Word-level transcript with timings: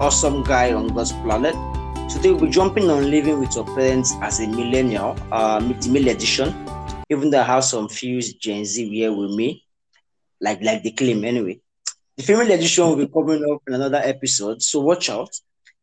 awesome 0.00 0.42
guy 0.42 0.72
on 0.72 0.88
God's 0.88 1.12
planet. 1.12 1.54
Today 2.10 2.30
we'll 2.30 2.46
be 2.46 2.48
jumping 2.48 2.88
on 2.90 3.10
living 3.10 3.38
with 3.38 3.54
your 3.54 3.66
parents 3.66 4.14
as 4.22 4.40
a 4.40 4.46
millennial, 4.46 5.14
uh, 5.30 5.60
multi 5.60 6.08
edition. 6.08 6.54
Even 7.10 7.28
though 7.28 7.40
I 7.40 7.44
have 7.44 7.64
some 7.64 7.86
few 7.86 8.22
Gen 8.22 8.64
Z 8.64 8.88
here 8.88 9.12
with 9.12 9.32
me, 9.32 9.66
like 10.40 10.62
like 10.62 10.82
the 10.82 10.92
claim 10.92 11.22
anyway. 11.24 11.60
The 12.16 12.22
female 12.22 12.50
edition 12.50 12.84
will 12.84 12.96
be 12.96 13.08
coming 13.08 13.44
up 13.52 13.60
in 13.68 13.74
another 13.74 14.00
episode, 14.02 14.62
so 14.62 14.80
watch 14.80 15.10
out. 15.10 15.30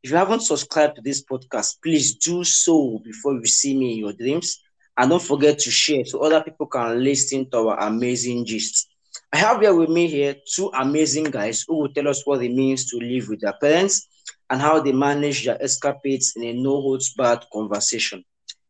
If 0.02 0.10
you 0.10 0.18
haven't 0.18 0.42
subscribed 0.42 0.96
to 0.96 1.02
this 1.02 1.24
podcast, 1.24 1.76
please 1.84 2.16
do 2.16 2.44
so 2.44 3.00
before 3.04 3.34
you 3.34 3.46
see 3.46 3.78
me 3.78 3.94
in 3.94 4.00
your 4.00 4.14
dreams. 4.14 4.60
And 4.98 5.12
don't 5.12 5.22
forget 5.22 5.60
to 5.60 5.70
share 5.70 6.06
so 6.06 6.22
other 6.24 6.42
people 6.42 6.66
can 6.66 7.04
listen 7.04 7.48
to 7.52 7.70
our 7.70 7.80
amazing 7.82 8.46
gist. 8.46 8.87
I 9.34 9.38
have 9.38 9.60
here 9.60 9.76
with 9.76 9.90
me 9.90 10.08
here 10.08 10.36
two 10.56 10.72
amazing 10.74 11.26
guys 11.26 11.66
who 11.68 11.80
will 11.80 11.94
tell 11.94 12.08
us 12.08 12.26
what 12.26 12.42
it 12.42 12.52
means 12.52 12.90
to 12.90 12.98
live 12.98 13.28
with 13.28 13.42
their 13.42 13.54
parents 13.60 14.08
and 14.50 14.62
how 14.62 14.80
they 14.80 14.94
manage 14.94 15.46
their 15.46 15.62
escapades 15.62 16.34
in 16.38 16.44
a 16.44 16.54
no 16.54 16.82
holds 16.82 17.14
barred 17.14 17.46
conversation. 17.52 18.24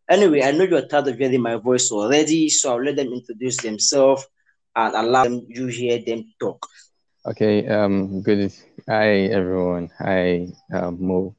Anyway, 0.09 0.41
I 0.41 0.51
know 0.51 0.63
you're 0.63 0.87
tired 0.87 1.09
of 1.09 1.17
hearing 1.17 1.41
my 1.41 1.57
voice 1.57 1.91
already, 1.91 2.49
so 2.49 2.71
I'll 2.71 2.83
let 2.83 2.95
them 2.95 3.13
introduce 3.13 3.57
themselves 3.57 4.25
and 4.75 4.95
allow 4.95 5.23
them 5.25 5.45
you 5.47 5.67
hear 5.67 5.99
them 5.99 6.33
talk. 6.39 6.65
Okay, 7.25 7.67
um, 7.67 8.21
good. 8.21 8.51
Hi 8.87 9.27
everyone. 9.27 9.91
Hi, 9.99 10.47
um, 10.73 10.97
Mo. 10.99 11.35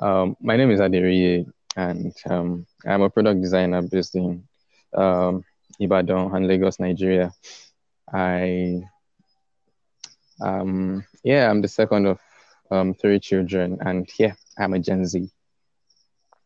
Um, 0.00 0.36
my 0.42 0.56
name 0.56 0.72
is 0.72 0.80
Aderiye, 0.80 1.46
and 1.76 2.12
um, 2.28 2.66
I'm 2.84 3.02
a 3.02 3.08
product 3.08 3.40
designer 3.40 3.80
based 3.82 4.16
in 4.16 4.42
um, 4.94 5.44
Ibadan 5.80 6.34
and 6.34 6.46
Lagos, 6.48 6.80
Nigeria. 6.80 7.32
I 8.12 8.82
um 10.40 11.04
yeah, 11.24 11.50
I'm 11.50 11.60
the 11.60 11.68
second 11.68 12.06
of 12.06 12.20
um 12.70 12.94
three 12.94 13.20
children, 13.20 13.78
and 13.80 14.08
yeah, 14.18 14.34
I'm 14.58 14.74
a 14.74 14.78
Gen 14.78 15.04
Z. 15.06 15.30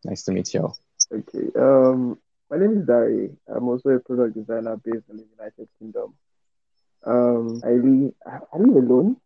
Nice 0.05 0.25
to 0.25 0.33
meet 0.33 0.53
y'all. 0.55 0.77
Okay. 1.13 1.49
Um, 1.59 2.19
my 2.51 2.57
name 2.59 2.79
is 2.79 2.87
Dare. 2.87 3.29
I'm 3.49 3.69
also 3.69 3.91
a 3.91 4.01
product 4.01 4.35
designer 4.35 4.77
based 4.77 5.05
in 5.11 5.19
the 5.19 5.27
United 5.39 5.69
Kingdom. 5.79 6.15
Um, 7.05 7.63
I 7.65 7.71
live 7.71 8.13
I 8.27 8.59
live 8.59 8.77
alone, 8.77 9.17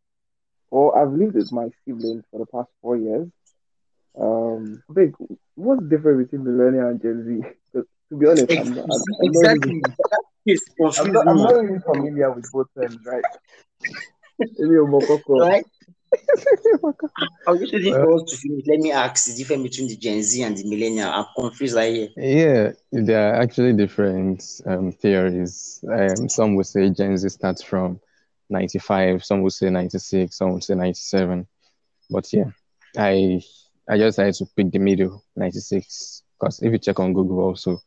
or 0.71 0.99
I've 0.99 1.13
lived 1.13 1.35
with 1.35 1.53
my 1.53 1.69
siblings 1.85 2.25
for 2.31 2.41
the 2.41 2.47
past 2.47 2.69
four 2.83 2.97
years. 2.97 3.29
Um, 4.19 4.83
big. 4.93 5.15
What's 5.55 5.83
different 5.85 6.31
between 6.31 6.45
millennial 6.45 6.89
and 6.89 7.01
Gen 7.01 7.25
Z? 7.25 7.49
Because 7.73 7.89
to 8.11 8.17
be 8.17 8.27
honest, 8.27 8.51
I'm, 8.51 8.79
I'm, 8.79 8.91
I'm 8.91 9.05
exactly. 9.23 9.69
Not 9.69 9.81
really, 9.81 10.26
I'm, 10.99 11.13
not, 11.13 11.29
I'm 11.29 11.37
not 11.37 11.55
really 11.55 11.81
familiar 11.81 12.31
with 12.33 12.51
both 12.53 12.69
terms, 12.75 12.99
right? 13.05 13.23
right? 15.29 15.65
I 17.47 17.51
was 17.51 17.61
just 17.61 17.75
uh, 17.75 18.05
to 18.05 18.37
finish. 18.37 18.65
Let 18.67 18.81
me 18.81 18.93
ask 18.93 19.27
the 19.27 19.37
difference 19.37 19.63
between 19.63 19.89
the 19.89 19.97
Gen 19.97 20.23
Z 20.23 20.43
and 20.43 20.57
the 20.57 20.65
millennial. 20.69 21.11
I'm 21.11 21.27
confused 21.37 21.75
right 21.75 21.93
here. 21.95 22.09
Yeah, 22.17 22.73
there 22.93 23.31
are 23.31 23.43
actually 23.43 23.73
different 23.73 24.43
um, 24.67 24.93
theories. 24.93 25.85
Um, 25.91 26.29
some 26.29 26.55
would 26.55 26.67
say 26.67 26.91
Gen 26.91 27.17
Z 27.17 27.29
starts 27.29 27.63
from 27.63 28.01
95, 28.51 29.25
some 29.25 29.43
would 29.43 29.53
say 29.53 29.71
96, 29.71 30.37
some 30.37 30.53
would 30.53 30.65
say 30.65 30.75
97. 30.75 31.47
But 32.11 32.33
yeah, 32.33 32.51
I 32.97 33.43
I 33.89 33.99
just 33.99 34.19
had 34.19 34.35
to 34.35 34.47
pick 34.57 34.71
the 34.71 34.79
middle, 34.79 35.25
96. 35.35 36.23
Because 36.39 36.61
if 36.63 36.73
you 36.73 36.79
check 36.79 37.01
on 37.01 37.13
Google 37.15 37.41
also, 37.41 37.81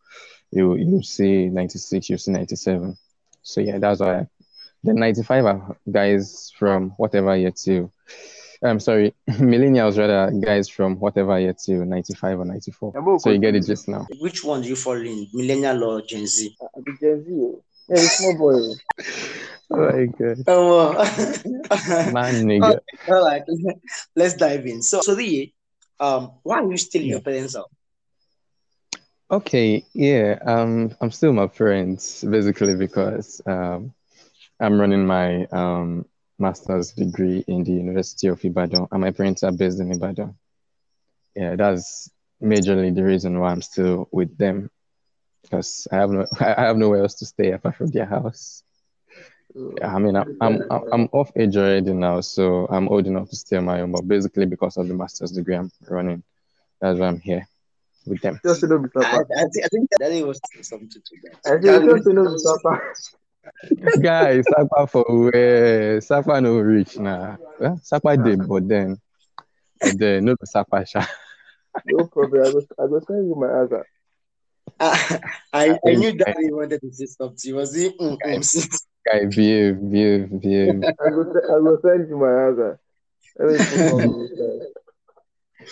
you 0.51 0.75
you 0.75 1.03
see 1.03 1.47
96, 1.47 2.09
you 2.09 2.17
see 2.17 2.31
97. 2.31 2.97
So 3.41 3.61
yeah, 3.61 3.77
that's 3.77 3.99
why. 3.99 4.27
The 4.83 4.93
95 4.93 5.45
are 5.45 5.77
guys 5.91 6.53
from 6.57 6.91
whatever 6.91 7.35
year 7.35 7.51
to, 7.65 7.91
I'm 8.63 8.79
sorry, 8.79 9.13
millennials 9.29 9.97
rather, 9.97 10.31
guys 10.39 10.69
from 10.69 10.97
whatever 10.99 11.37
year 11.37 11.53
to 11.65 11.85
95 11.85 12.39
or 12.39 12.45
94. 12.45 13.19
So 13.19 13.29
you 13.31 13.39
get 13.39 13.55
it 13.55 13.65
just 13.65 13.89
now. 13.89 14.07
Which 14.21 14.43
one 14.43 14.61
do 14.61 14.69
you 14.69 14.77
fall 14.77 14.95
in, 14.95 15.27
millennial 15.33 15.83
or 15.83 16.01
Gen 16.01 16.25
Z? 16.25 16.55
Uh, 16.61 16.67
the 16.77 16.97
Gen 17.01 17.25
Z. 17.25 17.29
Oh. 17.33 17.63
Yeah, 17.89 17.95
small 17.95 18.37
boy. 18.37 18.53
oh 19.71 19.91
my 19.91 20.05
god. 20.05 20.37
Oh, 20.47 20.93
Man, 22.13 22.45
nigga. 22.45 22.79
All 23.07 23.25
right, 23.25 23.43
let's 24.15 24.35
dive 24.35 24.65
in. 24.65 24.81
So, 24.81 25.01
so 25.01 25.15
the 25.15 25.51
um, 25.99 26.31
why 26.43 26.59
are 26.59 26.71
you 26.71 26.77
still 26.77 27.01
in 27.01 27.07
your 27.09 27.21
parents' 27.21 27.55
house? 27.55 27.67
Okay, 29.31 29.85
yeah, 29.93 30.39
um, 30.45 30.95
I'm 31.01 31.11
still 31.11 31.33
my 31.33 31.45
parents 31.45 32.23
basically 32.23 32.75
because 32.75 33.39
um, 33.45 33.93
I'm 34.59 34.79
running 34.79 35.05
my 35.05 35.45
um 35.47 36.05
master's 36.39 36.93
degree 36.93 37.43
in 37.47 37.63
the 37.63 37.71
University 37.73 38.27
of 38.27 38.43
Ibadan, 38.43 38.87
and 38.91 39.01
my 39.01 39.11
parents 39.11 39.43
are 39.43 39.51
based 39.51 39.79
in 39.79 39.91
Ibadan. 39.91 40.35
Yeah, 41.35 41.55
that's 41.55 42.09
majorly 42.41 42.93
the 42.95 43.03
reason 43.03 43.39
why 43.39 43.51
I'm 43.51 43.61
still 43.61 44.09
with 44.11 44.35
them 44.37 44.71
because 45.43 45.87
I 45.91 45.97
have 45.97 46.09
no 46.09 46.25
I 46.39 46.61
have 46.61 46.77
nowhere 46.77 47.03
else 47.03 47.15
to 47.15 47.27
stay 47.27 47.51
apart 47.51 47.75
from 47.75 47.87
their 47.87 48.07
house. 48.07 48.63
Yeah, 49.53 49.95
I 49.95 49.99
mean, 49.99 50.15
I'm, 50.15 50.27
I'm 50.41 50.63
I'm 50.91 51.09
off 51.11 51.31
age 51.35 51.55
already 51.55 51.93
now, 51.93 52.21
so 52.21 52.65
I'm 52.71 52.89
old 52.89 53.05
enough 53.05 53.29
to 53.29 53.35
stay 53.35 53.57
on 53.57 53.65
my 53.65 53.81
own. 53.81 53.91
But 53.91 54.07
basically, 54.07 54.47
because 54.47 54.77
of 54.77 54.87
the 54.87 54.95
master's 54.95 55.33
degree 55.33 55.55
I'm 55.55 55.71
running, 55.87 56.23
that's 56.81 56.97
why 56.99 57.07
I'm 57.07 57.19
here 57.19 57.47
with 58.05 58.21
them. 58.21 58.39
Just 58.45 58.61
to 58.61 58.67
know, 58.67 58.85
I, 58.95 59.01
I, 59.01 59.45
think, 59.51 59.65
I 59.65 59.67
think 59.67 59.89
that 59.99 60.27
was 60.27 60.39
something 60.61 60.89
to 60.89 60.99
that. 61.23 61.39
I 61.45 61.61
think 61.61 61.89
just 61.89 62.03
to 62.05 62.13
know, 62.13 62.25
Mr. 62.25 64.01
Guys, 64.01 64.45
Sapa 64.47 64.87
for 64.87 65.05
where 65.31 66.01
Sapa 66.01 66.41
no 66.41 66.59
reach 66.59 66.97
now. 66.97 67.37
Well, 67.59 67.79
Sapa 67.83 68.17
did, 68.17 68.47
but 68.47 68.67
then, 68.67 68.97
but 69.81 69.97
then 69.97 70.25
no 70.25 70.35
Sapa 70.43 70.85
sha. 70.85 71.05
No 71.85 72.05
problem. 72.05 72.43
I 72.43 72.49
was 72.53 72.65
I 72.79 72.85
was 72.85 73.05
telling 73.05 73.27
you 73.27 73.35
my 73.35 73.61
answer. 73.61 73.85
I, 74.79 75.19
I, 75.51 75.79
I 75.87 75.93
knew 75.95 76.11
that 76.13 76.35
he 76.39 76.51
wanted 76.51 76.81
to 76.81 76.93
say 76.93 77.05
something. 77.05 77.55
Was 77.55 77.75
he? 77.75 77.89
Mm, 77.89 78.17
mm, 78.23 78.79
Guy, 79.05 79.25
behave, 79.25 79.91
behave, 79.91 80.39
behave. 80.39 80.83
I 80.83 81.09
will 81.09 81.33
I 81.49 81.57
will 81.59 81.79
send 81.81 82.07
you 82.09 82.17
my 82.17 82.47
answer. 82.47 82.79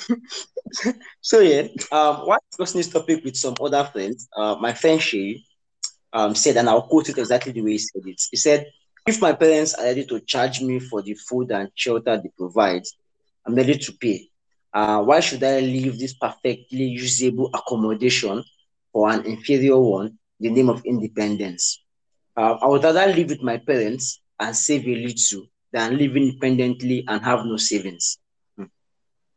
so 1.22 1.40
yeah, 1.40 1.64
um, 1.92 2.16
while 2.28 2.40
discussing 2.52 2.80
this 2.80 2.90
topic 2.90 3.24
with 3.24 3.36
some 3.36 3.56
other 3.62 3.84
friends, 3.92 4.28
uh, 4.38 4.56
my 4.60 4.74
friend 4.74 5.02
Shay 5.02 5.42
um, 6.14 6.36
said, 6.36 6.58
and 6.58 6.70
I'll 6.70 6.84
quote 6.88 7.10
it 7.10 7.18
exactly 7.18 7.52
the 7.52 7.62
way 7.62 7.74
he 7.74 7.78
said 7.80 8.02
it. 8.06 8.22
He 8.32 8.38
said, 8.38 8.66
"If 9.08 9.22
my 9.22 9.34
parents 9.34 9.74
are 9.76 9.86
ready 9.86 10.06
to 10.06 10.20
charge 10.22 10.62
me 10.62 10.80
for 10.80 11.02
the 11.02 11.16
food 11.16 11.52
and 11.52 11.70
shelter 11.76 12.18
they 12.18 12.30
provide, 12.38 12.84
I'm 13.46 13.56
ready 13.56 13.78
to 13.78 13.94
pay. 14.02 14.28
Uh, 14.74 15.02
why 15.04 15.20
should 15.22 15.44
I 15.44 15.60
leave 15.60 16.00
this 16.00 16.14
perfectly 16.14 16.86
usable 16.86 17.50
accommodation 17.54 18.44
for 18.92 19.10
an 19.12 19.26
inferior 19.26 19.80
one 19.80 20.18
in 20.40 20.54
the 20.54 20.62
name 20.62 20.70
of 20.70 20.84
independence? 20.86 21.82
Uh, 22.38 22.56
I 22.62 22.68
would 22.68 22.84
rather 22.84 23.08
live 23.08 23.30
with 23.30 23.42
my 23.44 23.58
parents 23.58 24.22
and 24.40 24.56
save 24.56 24.86
a 24.88 24.96
little 24.96 25.46
than 25.74 25.98
live 25.98 26.16
independently 26.16 27.04
and 27.08 27.24
have 27.24 27.46
no 27.46 27.58
savings." 27.58 28.18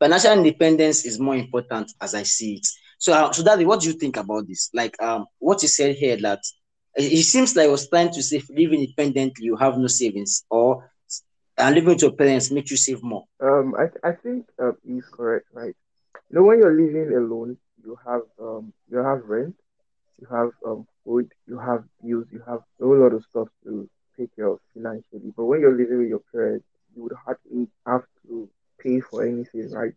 Financial 0.00 0.32
independence 0.32 1.04
is 1.06 1.20
more 1.20 1.36
important 1.36 1.92
as 2.00 2.14
I 2.14 2.24
see 2.24 2.54
it. 2.56 2.66
So, 2.98 3.12
uh, 3.12 3.32
so 3.32 3.44
Daddy, 3.44 3.64
what 3.66 3.80
do 3.80 3.88
you 3.88 3.94
think 3.94 4.16
about 4.16 4.48
this? 4.48 4.70
Like, 4.74 5.00
um, 5.02 5.26
what 5.38 5.62
you 5.62 5.68
said 5.68 5.96
here 5.96 6.16
that 6.22 6.40
it 6.96 7.24
seems 7.24 7.56
like 7.56 7.66
I 7.68 7.70
was 7.70 7.88
trying 7.88 8.10
to 8.12 8.22
say, 8.22 8.42
live 8.50 8.72
independently, 8.72 9.46
you 9.46 9.56
have 9.56 9.78
no 9.78 9.86
savings, 9.88 10.44
or 10.50 10.84
and 11.58 11.74
living 11.74 11.90
with 11.90 12.02
your 12.02 12.12
parents 12.12 12.50
makes 12.50 12.70
you 12.70 12.76
save 12.76 13.02
more. 13.02 13.24
Um, 13.42 13.74
I 13.78 13.86
I 14.08 14.12
think 14.12 14.46
uh, 14.62 14.72
he's 14.84 15.04
correct, 15.12 15.46
right? 15.52 15.74
You 16.30 16.36
know, 16.36 16.44
when 16.44 16.58
you're 16.58 16.74
living 16.74 17.12
alone, 17.16 17.56
you 17.84 17.96
have 18.06 18.22
um, 18.40 18.72
you 18.90 18.98
have 18.98 19.24
rent, 19.26 19.54
you 20.20 20.26
have 20.30 20.50
um, 20.66 20.86
food, 21.04 21.30
you 21.46 21.58
have 21.58 21.84
bills, 22.02 22.26
you 22.32 22.42
have 22.46 22.60
a 22.80 22.84
whole 22.84 22.98
lot 22.98 23.12
of 23.12 23.24
stuff 23.30 23.48
to 23.64 23.88
take 24.18 24.34
care 24.36 24.46
of 24.48 24.58
financially. 24.74 25.32
But 25.36 25.44
when 25.46 25.60
you're 25.60 25.76
living 25.76 25.98
with 25.98 26.08
your 26.08 26.22
parents, 26.32 26.66
you 26.94 27.02
would 27.04 27.12
hardly 27.24 27.68
have 27.86 28.02
to 28.26 28.48
pay 28.82 28.98
for 29.10 29.24
anything, 29.24 29.70
right? 29.72 29.92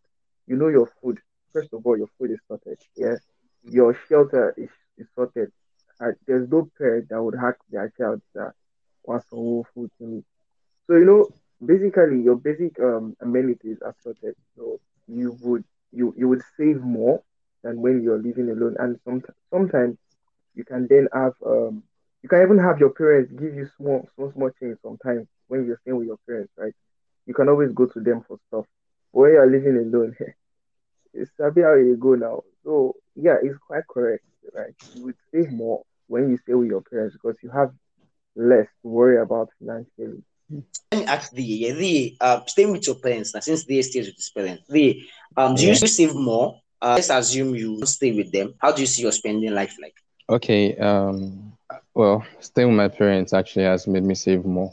You 0.47 0.57
know 0.57 0.69
your 0.69 0.89
food. 1.01 1.19
First 1.53 1.73
of 1.73 1.85
all, 1.85 1.97
your 1.97 2.09
food 2.19 2.31
is 2.31 2.39
sorted. 2.47 2.77
Yeah. 2.95 3.15
Your 3.63 3.93
shelter 4.09 4.53
is, 4.57 4.69
is 4.97 5.07
sorted. 5.15 5.51
Uh, 6.01 6.11
there's 6.27 6.49
no 6.49 6.69
parent 6.77 7.09
that 7.09 7.21
would 7.23 7.35
hack 7.39 7.55
their 7.69 7.91
child 7.97 8.21
that 8.35 8.53
wants 9.03 9.27
some 9.29 9.39
more 9.39 9.63
food 9.73 9.89
to 9.99 10.05
me. 10.05 10.23
So 10.87 10.95
you 10.95 11.05
know, 11.05 11.29
basically 11.65 12.21
your 12.21 12.35
basic 12.35 12.79
um 12.79 13.15
amenities 13.21 13.77
are 13.81 13.95
sorted. 14.03 14.35
So 14.55 14.79
you 15.07 15.37
would 15.41 15.63
you 15.91 16.13
you 16.17 16.27
would 16.29 16.41
save 16.57 16.81
more 16.81 17.21
than 17.63 17.81
when 17.81 18.01
you're 18.03 18.21
living 18.21 18.49
alone. 18.49 18.75
And 18.79 18.99
some, 19.05 19.21
sometimes 19.51 19.97
you 20.55 20.63
can 20.65 20.87
then 20.89 21.07
have 21.13 21.33
um 21.45 21.83
you 22.21 22.29
can 22.29 22.41
even 22.41 22.59
have 22.59 22.79
your 22.79 22.91
parents 22.91 23.31
give 23.31 23.53
you 23.53 23.67
small 23.77 24.07
small 24.15 24.31
small 24.31 24.49
change 24.61 24.77
sometimes 24.81 25.27
when 25.47 25.65
you're 25.65 25.77
staying 25.81 25.97
with 25.97 26.07
your 26.07 26.19
parents, 26.27 26.51
right? 26.57 26.73
you 27.27 27.33
can 27.33 27.49
always 27.49 27.71
go 27.73 27.85
to 27.85 27.99
them 27.99 28.21
for 28.27 28.37
stuff. 28.47 28.65
But 29.13 29.19
when 29.21 29.31
you're 29.33 29.51
living 29.51 29.77
alone, 29.77 30.15
it's 31.13 31.31
a 31.39 31.51
bit 31.51 31.63
how 31.65 31.75
you 31.75 31.97
go 31.99 32.15
now. 32.15 32.41
So 32.63 32.95
yeah, 33.15 33.35
it's 33.41 33.57
quite 33.67 33.83
correct, 33.89 34.23
right? 34.55 34.73
You 34.93 35.03
would 35.05 35.15
save 35.33 35.51
more 35.51 35.83
when 36.07 36.29
you 36.29 36.37
stay 36.37 36.53
with 36.53 36.69
your 36.69 36.81
parents 36.81 37.15
because 37.15 37.37
you 37.43 37.49
have 37.51 37.71
less 38.35 38.67
to 38.83 38.89
worry 38.89 39.19
about 39.21 39.49
financially. 39.59 40.23
let 40.91 40.99
me 41.01 41.05
ask 41.05 41.31
the 41.31 41.71
the 41.73 42.15
uh, 42.21 42.39
staying 42.47 42.71
with 42.71 42.85
your 42.87 42.95
parents 42.95 43.33
now 43.33 43.39
since 43.41 43.65
they 43.65 43.81
stay 43.81 43.99
with 43.99 44.15
his 44.15 44.31
parents. 44.35 44.63
The 44.69 45.01
um, 45.37 45.55
do 45.55 45.65
Yeah. 45.65 45.69
you 45.69 45.75
save 45.75 46.15
more? 46.15 46.59
Uh, 46.81 46.93
let's 46.95 47.09
assume 47.09 47.55
you 47.55 47.85
stay 47.85 48.11
with 48.11 48.31
them. 48.31 48.53
How 48.59 48.71
do 48.71 48.81
you 48.81 48.87
see 48.87 49.01
your 49.03 49.11
spending 49.11 49.53
life 49.53 49.75
like? 49.81 49.95
Okay, 50.29 50.75
um, 50.77 51.53
well, 51.93 52.23
staying 52.39 52.69
with 52.69 52.77
my 52.77 52.87
parents 52.87 53.33
actually 53.33 53.65
has 53.65 53.87
made 53.87 54.03
me 54.03 54.15
save 54.15 54.45
more, 54.45 54.71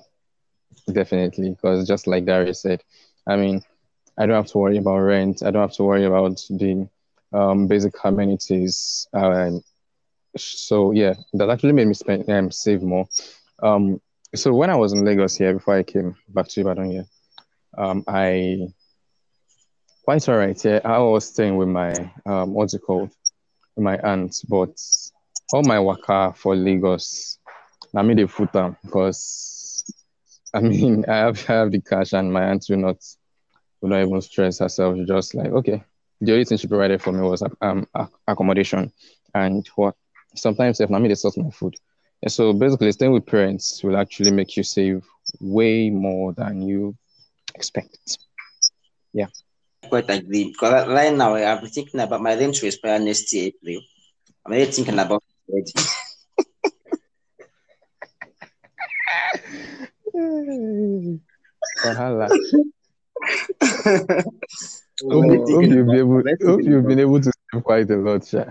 definitely, 0.92 1.50
because 1.50 1.86
just 1.86 2.06
like 2.06 2.24
Darius 2.24 2.62
said, 2.62 2.82
I 3.26 3.36
mean, 3.36 3.62
I 4.20 4.26
don't 4.26 4.36
have 4.36 4.52
to 4.52 4.58
worry 4.58 4.76
about 4.76 4.98
rent. 4.98 5.42
I 5.42 5.50
don't 5.50 5.62
have 5.62 5.76
to 5.76 5.84
worry 5.84 6.04
about 6.04 6.36
the 6.50 6.86
um, 7.32 7.66
basic 7.66 7.94
amenities. 8.04 9.08
Uh, 9.14 9.52
so 10.36 10.92
yeah, 10.92 11.14
that 11.32 11.48
actually 11.48 11.72
made 11.72 11.88
me 11.88 11.94
spend 11.94 12.28
um, 12.28 12.50
save 12.50 12.82
more. 12.82 13.08
Um, 13.62 13.98
so 14.34 14.52
when 14.52 14.68
I 14.68 14.76
was 14.76 14.92
in 14.92 15.06
Lagos 15.06 15.36
here 15.36 15.54
before 15.54 15.74
I 15.76 15.82
came 15.84 16.14
back 16.28 16.48
to 16.48 16.60
Ibadan 16.60 16.90
here, 16.90 17.06
um, 17.78 18.04
I 18.06 18.68
quite 20.04 20.28
all 20.28 20.36
right. 20.36 20.64
Yeah, 20.64 20.80
I 20.84 20.98
was 20.98 21.26
staying 21.26 21.56
with 21.56 21.68
my 21.68 21.94
um, 22.26 22.52
what's 22.52 22.74
it 22.74 22.82
called, 22.82 23.10
my 23.78 23.96
aunt, 24.00 24.36
but 24.50 24.78
all 25.54 25.62
my 25.62 25.80
waka 25.80 26.34
for 26.36 26.54
Lagos, 26.54 27.38
I 27.96 28.02
made 28.02 28.20
a 28.20 28.28
full 28.28 28.48
time 28.48 28.76
because 28.84 29.90
I 30.52 30.60
mean 30.60 31.06
I 31.08 31.16
have 31.16 31.42
I 31.48 31.52
have 31.54 31.70
the 31.70 31.80
cash 31.80 32.12
and 32.12 32.30
my 32.30 32.50
aunt 32.50 32.66
will 32.68 32.76
not 32.76 32.98
will 33.80 33.90
not 33.90 34.02
even 34.02 34.20
stress 34.20 34.58
herself. 34.58 34.96
Just 35.06 35.34
like 35.34 35.50
okay, 35.50 35.82
the 36.20 36.32
only 36.32 36.44
thing 36.44 36.58
she 36.58 36.66
provided 36.66 37.02
for 37.02 37.12
me 37.12 37.20
was 37.20 37.42
um 37.60 37.86
accommodation 38.26 38.92
and 39.34 39.66
what 39.76 39.94
sometimes 40.34 40.80
if 40.80 40.90
I 40.90 40.98
made 40.98 41.10
a 41.12 41.16
sort 41.16 41.36
my 41.38 41.50
food. 41.50 41.76
And 42.22 42.30
so 42.30 42.52
basically, 42.52 42.92
staying 42.92 43.12
with 43.12 43.26
parents 43.26 43.82
will 43.82 43.96
actually 43.96 44.30
make 44.30 44.56
you 44.56 44.62
save 44.62 45.04
way 45.40 45.90
more 45.90 46.32
than 46.34 46.62
you 46.62 46.96
expect. 47.54 48.18
Yeah. 49.12 49.26
Quite 49.88 50.10
agree 50.10 50.50
because 50.52 50.86
right 50.88 51.14
now 51.14 51.34
I've 51.34 51.62
been 51.62 51.70
thinking 51.70 52.00
about 52.00 52.20
my 52.20 52.36
rent 52.36 52.54
to 52.56 52.66
expire 52.66 52.98
next 52.98 53.32
year 53.32 53.46
April. 53.46 53.82
I'm 54.44 54.52
already 54.52 54.70
thinking 54.70 54.98
about 54.98 55.22
it 55.48 55.72
already. 61.84 62.40
Wahala. 63.60 64.24
Hope, 65.02 65.48
hope 65.48 65.62
you've 65.64 65.86
been 65.86 65.96
able, 65.96 66.22
hope 66.46 66.62
you've 66.62 66.86
been 66.86 66.98
able 67.00 67.20
to 67.20 67.32
save 67.52 67.64
quite 67.64 67.90
a 67.90 67.96
lot, 67.96 68.24
Sha. 68.26 68.44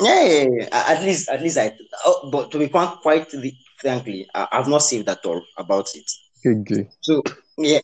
Yeah, 0.00 0.22
yeah, 0.24 0.46
yeah. 0.58 0.68
A- 0.72 0.90
At 0.90 1.02
least, 1.04 1.28
at 1.28 1.40
least 1.42 1.56
I. 1.58 1.76
Oh, 2.04 2.28
but 2.30 2.50
to 2.50 2.58
be 2.58 2.68
quite, 2.68 2.96
quite 3.02 3.30
the- 3.30 3.54
frankly, 3.78 4.28
I, 4.34 4.48
I've 4.52 4.68
not 4.68 4.82
saved 4.82 5.08
at 5.08 5.24
all 5.24 5.42
about 5.56 5.88
it. 5.94 6.10
Okay. 6.46 6.88
So 7.00 7.22
yeah, 7.56 7.80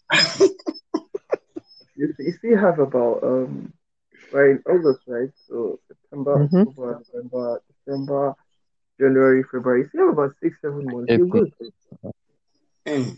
you, 1.97 2.13
you 2.19 2.33
still 2.39 2.59
have 2.59 2.79
about 2.79 3.23
um 3.23 3.73
right 4.33 4.51
in 4.51 4.63
August, 4.67 5.01
right? 5.07 5.31
So 5.49 5.79
September, 5.89 6.37
Mhm. 6.49 6.67
October, 6.69 7.03
November, 7.15 7.63
December, 7.87 8.35
January, 9.01 9.43
February. 9.45 9.83
You 9.83 9.89
still 9.89 10.07
have 10.09 10.19
about 10.19 10.35
six, 10.43 10.57
seven 10.61 10.85
months. 10.87 11.11
You're 11.11 11.27
good. 11.27 11.53
Mm. 12.87 13.17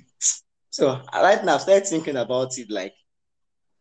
So 0.73 1.03
right 1.13 1.45
now, 1.45 1.57
I 1.57 1.59
started 1.59 1.87
thinking 1.87 2.17
about 2.17 2.57
it 2.57 2.71
like, 2.71 2.95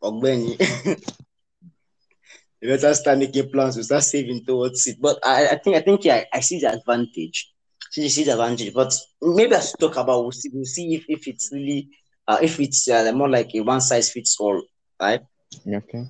Ogbeni. 0.03 0.59
you 2.61 2.69
better 2.69 2.93
start 2.93 3.17
making 3.17 3.49
plans 3.49 3.75
to 3.75 3.83
start 3.83 4.03
saving 4.03 4.43
towards 4.43 4.85
it. 4.87 4.97
But 4.99 5.19
I, 5.23 5.47
I 5.47 5.55
think, 5.55 5.77
I 5.77 5.81
think, 5.81 6.03
yeah, 6.03 6.25
I 6.33 6.41
see 6.41 6.59
the 6.59 6.73
advantage. 6.73 7.49
See, 7.91 8.03
you 8.03 8.09
see 8.09 8.25
the 8.25 8.33
advantage. 8.33 8.73
But 8.73 8.93
maybe 9.21 9.55
I 9.55 9.61
should 9.61 9.79
talk 9.79 9.95
about. 9.95 10.21
We'll 10.21 10.31
see. 10.31 10.49
We'll 10.53 10.65
see 10.65 10.95
if, 10.95 11.05
if 11.07 11.27
it's 11.27 11.49
really, 11.53 11.89
uh, 12.27 12.39
if 12.41 12.59
it's 12.59 12.89
uh, 12.89 13.09
more 13.13 13.29
like 13.29 13.55
a 13.55 13.61
one 13.61 13.81
size 13.81 14.11
fits 14.11 14.35
all, 14.37 14.61
right? 14.99 15.21
Okay. 15.65 16.05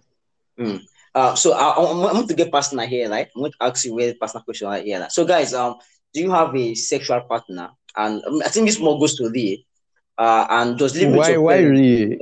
Uh, 1.13 1.35
so 1.35 1.53
I, 1.53 1.69
I, 1.69 1.91
I'm 1.91 2.15
going 2.15 2.27
to 2.27 2.33
get 2.33 2.51
personal 2.51 2.87
here, 2.87 3.09
right? 3.09 3.27
I'm 3.35 3.41
going 3.41 3.51
to 3.51 3.57
ask 3.61 3.85
you 3.85 3.93
a 3.93 4.01
very 4.01 4.13
personal 4.15 4.43
question 4.43 4.67
right 4.67 4.83
here. 4.83 5.05
So, 5.11 5.25
guys, 5.25 5.53
um, 5.53 5.75
do 6.13 6.21
you 6.21 6.31
have 6.31 6.55
a 6.55 6.75
sexual 6.75 7.21
partner? 7.21 7.69
And 7.95 8.23
um, 8.25 8.41
I 8.43 8.49
think 8.49 8.67
this 8.67 8.79
more 8.79 8.99
goes 8.99 9.15
to 9.17 9.29
the, 9.29 9.63
uh, 10.21 10.45
and 10.49 10.77
just 10.77 10.95
live 10.95 11.11
with 11.13 11.17
Why, 11.17 11.29
your 11.29 11.39
why 11.39 11.57
really? 11.61 12.19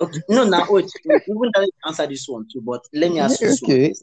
Okay, 0.00 0.20
no, 0.28 0.44
now 0.44 0.64
wait, 0.68 0.86
even 1.04 1.50
that 1.54 1.70
answer 1.86 2.06
this 2.06 2.26
one 2.28 2.46
too, 2.52 2.60
but 2.62 2.82
let 2.92 3.10
me 3.12 3.20
ask 3.20 3.40
you 3.40 3.46
this 3.48 3.60
one. 3.62 3.74
Okay. 3.74 3.94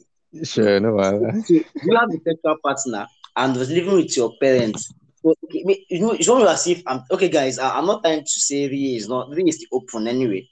Sure, 0.43 0.79
no 0.79 0.93
wahala. 0.93 1.31
So 1.45 1.53
you 1.81 1.97
have 1.99 2.09
a 2.09 2.19
sexual 2.27 2.55
partner 2.63 3.07
and 3.35 3.55
was 3.55 3.69
living 3.71 3.95
with 3.95 4.15
your 4.17 4.33
parents. 4.41 4.93
Okay, 5.25 5.85
you 5.89 5.99
know, 6.01 6.11
it's 6.11 6.27
not 6.27 6.47
as 6.47 6.67
if 6.67 6.81
I'm 6.87 7.01
okay, 7.11 7.29
guys. 7.29 7.59
I, 7.59 7.77
I'm 7.77 7.85
not 7.85 8.03
trying 8.03 8.21
to 8.21 8.39
say 8.47 8.67
Rie 8.67 8.95
is 8.95 9.07
not 9.09 9.29
Rie 9.29 9.47
is 9.47 9.59
the 9.59 9.67
open 9.71 10.07
anyway. 10.07 10.47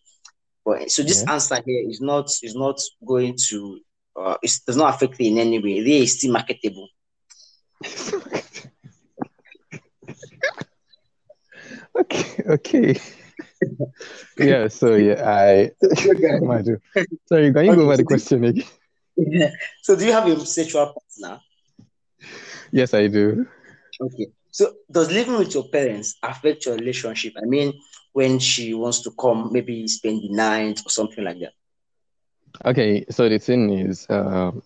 But 0.65 0.89
so 0.91 1.03
this 1.03 1.23
Yeah. 1.23 1.33
answer 1.33 1.55
here 1.65 1.89
is 1.89 2.01
not 2.01 2.29
is 2.43 2.55
not 2.55 2.79
going 3.05 3.35
to 3.49 3.79
uh 4.19 4.37
it 4.41 4.51
does 4.65 4.77
not 4.77 4.93
affect 4.95 5.19
me 5.19 5.27
in 5.29 5.37
any 5.37 5.59
way. 5.59 5.81
Rie 5.81 6.03
is 6.03 6.17
still 6.17 6.31
marketable. 6.33 6.87
okay, 11.99 12.43
okay. 12.47 12.99
Yeah, 14.37 14.67
so 14.67 14.95
yeah, 14.95 15.23
I 15.25 15.71
Madu. 16.41 16.77
Sorry, 17.27 17.53
can 17.53 17.65
you 17.65 17.75
go 17.75 17.83
over 17.83 17.97
the 17.97 18.03
question 18.03 18.43
again? 18.43 18.65
so 19.81 19.95
do 19.95 20.05
you 20.05 20.11
have 20.11 20.27
a 20.27 20.45
sexual 20.45 20.93
partner? 20.93 21.39
Yes, 22.71 22.93
I 22.93 23.07
do. 23.07 23.45
Okay. 24.01 24.27
So 24.51 24.73
does 24.91 25.11
living 25.11 25.37
with 25.37 25.53
your 25.53 25.67
parents 25.69 26.17
affect 26.21 26.65
your 26.65 26.75
relationship? 26.75 27.33
I 27.37 27.45
mean, 27.45 27.73
when 28.13 28.39
she 28.39 28.73
wants 28.73 29.01
to 29.03 29.11
come, 29.11 29.49
maybe 29.51 29.87
spend 29.87 30.21
the 30.21 30.29
night 30.29 30.79
or 30.85 30.89
something 30.89 31.23
like 31.23 31.39
that. 31.39 31.53
Okay, 32.65 33.05
so 33.09 33.27
the 33.27 33.39
thing 33.39 33.71
is, 33.71 34.05
um, 34.09 34.61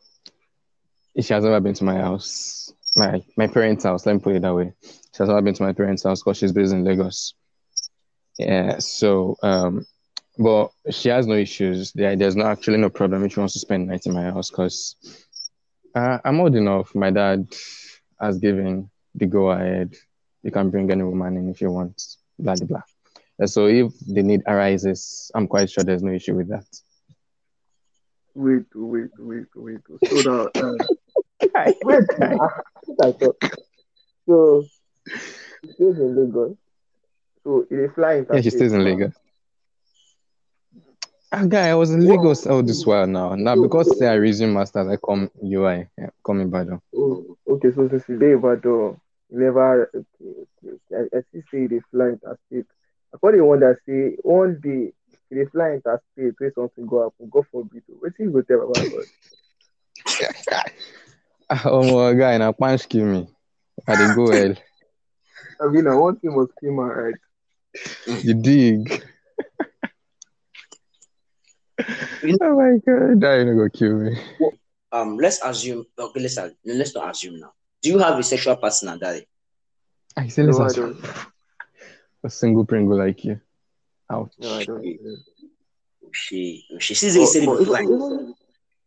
she 1.20 1.34
has 1.34 1.44
never 1.44 1.60
been 1.62 1.74
to 1.74 1.84
my 1.86 1.96
house, 1.96 2.74
my 2.98 3.24
my 3.38 3.48
parents' 3.48 3.84
house. 3.84 4.06
Let 4.06 4.14
me 4.14 4.20
put 4.20 4.36
it 4.36 4.42
that 4.42 4.56
way. 4.56 4.74
She 4.82 5.20
has 5.20 5.30
never 5.30 5.42
been 5.42 5.54
to 5.56 5.64
my 5.64 5.74
parents' 5.74 6.04
house 6.04 6.22
because 6.22 6.38
she's 6.38 6.52
based 6.52 6.74
in 6.74 6.84
Lagos. 6.84 7.34
Yeah, 8.38 8.78
so 8.80 9.38
um, 9.44 9.86
but 10.38 10.72
she 10.92 11.10
has 11.10 11.26
no 11.28 11.36
issues. 11.36 11.92
There, 11.94 12.16
there's 12.16 12.36
no 12.36 12.46
actually 12.46 12.78
no 12.78 12.90
problem 12.90 13.24
if 13.24 13.34
she 13.34 13.40
wants 13.40 13.54
to 13.54 13.60
spend 13.60 13.88
night 13.88 14.06
in 14.06 14.14
my 14.14 14.24
house 14.24 14.50
because 14.50 14.96
uh, 15.96 16.20
I'm 16.24 16.40
old 16.40 16.56
enough. 16.56 16.94
My 16.94 17.10
dad 17.10 17.48
has 18.20 18.38
given 18.38 18.90
the 19.16 19.26
go 19.26 19.52
ahead. 19.52 19.96
You 20.44 20.52
can 20.52 20.70
bring 20.70 20.92
any 20.92 21.04
woman 21.04 21.38
in 21.38 21.50
if 21.50 21.62
you 21.62 21.72
want. 21.72 22.02
Blah 22.38 22.56
blah 22.56 22.68
blah. 22.68 23.46
So 23.46 23.68
if 23.68 23.94
the 24.00 24.24
need 24.24 24.42
arises, 24.48 25.32
I'm 25.36 25.48
quite 25.48 25.70
sure 25.70 25.84
there's 25.84 26.04
no 26.04 26.12
issue 26.12 26.36
with 26.36 26.50
that. 26.50 26.66
Wait, 28.34 28.66
wait, 28.76 29.10
wait, 29.18 29.48
wait. 29.56 29.80
So 30.06 30.22
now, 30.22 30.48
uh, 30.56 30.78
wait, 31.84 32.04
I, 32.22 32.34
I 33.04 33.12
thought. 33.12 33.38
So, 34.28 34.66
she 35.62 35.72
stays 35.74 35.98
in 35.98 36.16
Lagos. 36.16 36.56
So, 37.44 37.66
it 37.70 37.76
is 37.76 37.92
flying. 37.96 38.26
Yeah, 38.32 38.42
she 38.42 38.50
stays 38.50 38.74
in 38.74 38.84
Lagos. 38.84 39.14
Ah, 41.32 41.44
guy, 41.46 41.70
I 41.70 41.76
was 41.76 41.92
in 41.92 42.06
Lagos 42.08 42.48
all 42.48 42.64
this 42.64 42.86
while 42.86 43.06
now. 43.06 43.36
Now 43.36 43.56
because 43.56 43.98
say 43.98 44.08
I 44.08 44.14
resume 44.14 44.54
masters, 44.54 44.88
I 44.88 44.96
come 44.96 45.30
UI, 45.44 45.88
yeah, 45.98 46.10
come 46.26 46.40
in 46.40 46.50
Badon. 46.50 46.80
Oh, 46.96 47.38
okay, 47.50 47.72
so 47.76 47.88
since 47.90 48.08
you 48.08 48.18
there, 48.18 48.38
but 48.38 48.66
uh, 48.66 48.92
you 49.30 49.40
never. 49.44 49.92
Okay, 49.94 50.06
okay, 50.24 50.78
okay. 50.92 51.10
I, 51.14 51.18
I 51.18 51.22
still 51.28 51.42
say 51.52 51.68
they 51.68 51.82
fly 51.92 52.06
interstate. 52.16 52.66
I 53.14 53.18
call 53.18 53.34
the 53.34 53.44
one 53.44 53.60
that 53.60 53.78
say 53.86 54.16
one 54.24 54.60
day 54.64 54.94
they 55.30 55.46
fly 55.52 55.72
interstate, 55.72 56.36
where 56.38 56.54
something 56.56 56.86
go 56.86 57.04
happen, 57.04 57.30
God 57.30 57.46
forbid. 57.52 57.84
What 58.00 58.14
you 58.20 58.32
go 58.32 58.42
tell 58.44 58.62
about 58.64 58.76
God? 58.90 59.06
Oh 61.66 61.84
my 61.96 62.14
guy, 62.14 62.38
now 62.38 62.52
punch 62.52 62.90
kill 62.90 63.06
me. 63.06 63.28
I 63.88 63.96
dey 63.96 64.16
go 64.16 64.24
well. 64.26 64.56
I 65.62 65.68
mean, 65.72 65.88
I 65.88 65.96
want 65.96 66.24
him 66.24 66.36
was 66.36 66.50
clean 66.60 66.76
my 66.76 66.84
right. 66.84 67.16
You 68.24 68.34
dig. 68.34 69.04
Oh 71.80 72.56
my 72.58 72.78
god, 72.86 73.22
that 73.22 73.40
ain't 73.40 73.56
gonna 73.58 73.70
kill 73.70 73.96
me. 73.98 74.18
Um, 74.92 75.18
let's 75.18 75.40
assume. 75.44 75.86
Okay, 75.98 76.20
let's 76.20 76.38
let's 76.66 76.96
not 76.96 77.12
assume 77.12 77.40
now. 77.40 77.54
Do 77.82 77.90
you 77.90 78.00
have 78.00 78.18
a 78.18 78.24
sexual 78.24 78.56
partner, 78.58 78.98
Daddy? 78.98 79.28
I 80.16 80.28
say 80.28 80.44
No, 80.44 80.58
I 80.60 80.64
listen, 80.64 80.84
don't. 80.84 81.06
a 82.24 82.30
single 82.30 82.66
pringle 82.66 82.98
like 82.98 83.24
you. 83.24 83.40
Ouch. 84.12 84.34
No, 84.40 84.54
I 84.56 84.66
don't. 84.66 84.84
She 86.12 86.66
she 86.80 86.94
sees 86.96 87.16
it. 87.16 87.28
Said 87.28 87.44
it 87.44 87.46
But- 87.46 87.66
but 87.68 87.82
even, 87.84 88.36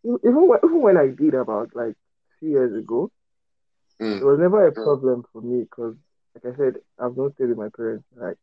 even, 0.05 0.19
even, 0.25 0.49
when, 0.49 0.59
even 0.65 0.81
when 0.83 0.97
I 0.97 1.07
did 1.09 1.35
about 1.35 1.71
like 1.75 1.95
two 2.41 2.49
years 2.49 2.75
ago, 2.77 3.11
it 4.01 4.05
Mm. 4.05 4.23
was 4.25 4.39
never 4.39 4.67
a 4.67 4.73
problem 4.73 5.25
for 5.33 5.41
me 5.43 5.63
because, 5.63 5.97
like 6.35 6.55
I 6.55 6.57
said, 6.57 6.75
I've 6.99 7.17
not 7.17 7.35
stayed 7.35 7.49
with 7.51 7.59
my 7.59 7.69
parents 7.77 8.05
for 8.13 8.29
like 8.29 8.39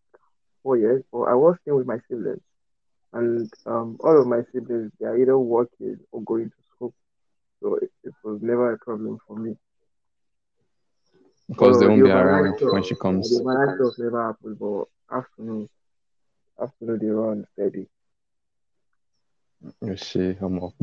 four 0.64 0.78
years, 0.78 1.04
or 1.12 1.30
I 1.30 1.36
was 1.36 1.58
staying 1.62 1.78
with 1.78 1.88
my 1.88 2.00
siblings, 2.10 2.42
and 3.14 3.50
um, 3.66 3.98
all 4.02 4.20
of 4.20 4.28
my 4.28 4.42
siblings 4.54 4.92
they 5.00 5.06
are 5.08 5.18
either 5.18 5.38
working 5.38 5.98
or 6.12 6.22
going 6.24 6.50
to 6.50 6.64
school, 6.76 6.94
so 7.62 7.76
it, 7.76 7.92
it 8.04 8.14
was 8.24 8.42
never 8.42 8.74
a 8.74 8.78
problem 8.80 9.18
for 9.28 9.38
me. 9.38 9.56
Because 11.50 11.80
they 11.80 11.88
won't 11.88 12.04
the 12.04 12.10
be 12.10 12.12
around 12.12 12.56
stuff- 12.58 12.74
when 12.74 12.84
she 12.84 12.96
comes. 12.96 13.30
The 13.30 13.38
overnight 13.38 13.76
stuff 13.76 13.94
never 14.00 14.28
happened, 14.28 14.60
but 14.60 14.86
afternoon. 15.16 15.70
Afternoon 16.62 17.00
they 17.00 17.08
run 17.10 17.46
steady. 17.54 17.88
You 19.82 19.98
see, 19.98 20.36
I'm 20.42 20.64
up. 20.64 20.74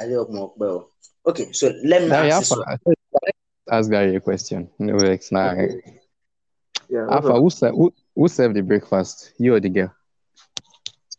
I 0.00 0.08
don't 0.08 0.30
know, 0.30 0.52
well. 0.56 0.90
Okay, 1.26 1.52
so 1.52 1.72
let 1.84 2.02
me 2.02 2.08
Now, 2.08 2.22
ask 2.22 2.28
yeah, 2.28 2.38
this 2.40 2.50
one. 2.50 2.96
Ask 3.70 3.90
Gary 3.90 4.16
a 4.16 4.20
question. 4.20 4.70
No 4.78 4.96
vex. 4.98 5.32
Nah. 5.32 5.54
Yeah. 6.88 7.06
Alpha, 7.10 7.32
who, 7.32 7.48
who, 7.48 7.94
who 8.14 8.28
served 8.28 8.54
the 8.54 8.62
breakfast? 8.62 9.32
You 9.38 9.54
or 9.54 9.60
the 9.60 9.68
girl? 9.68 9.92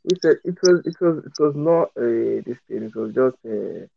We 0.05 0.15
said 0.21 0.37
it 0.45 0.57
was 0.63 0.85
it 0.85 0.95
was 1.01 1.25
it 1.25 1.33
was 1.37 1.55
not 1.55 1.89
a 1.97 2.41
this 2.45 2.57
thing, 2.69 2.83
it 2.83 2.95
was 2.95 3.13
just 3.13 3.35
a 3.45 3.83
it 3.83 3.89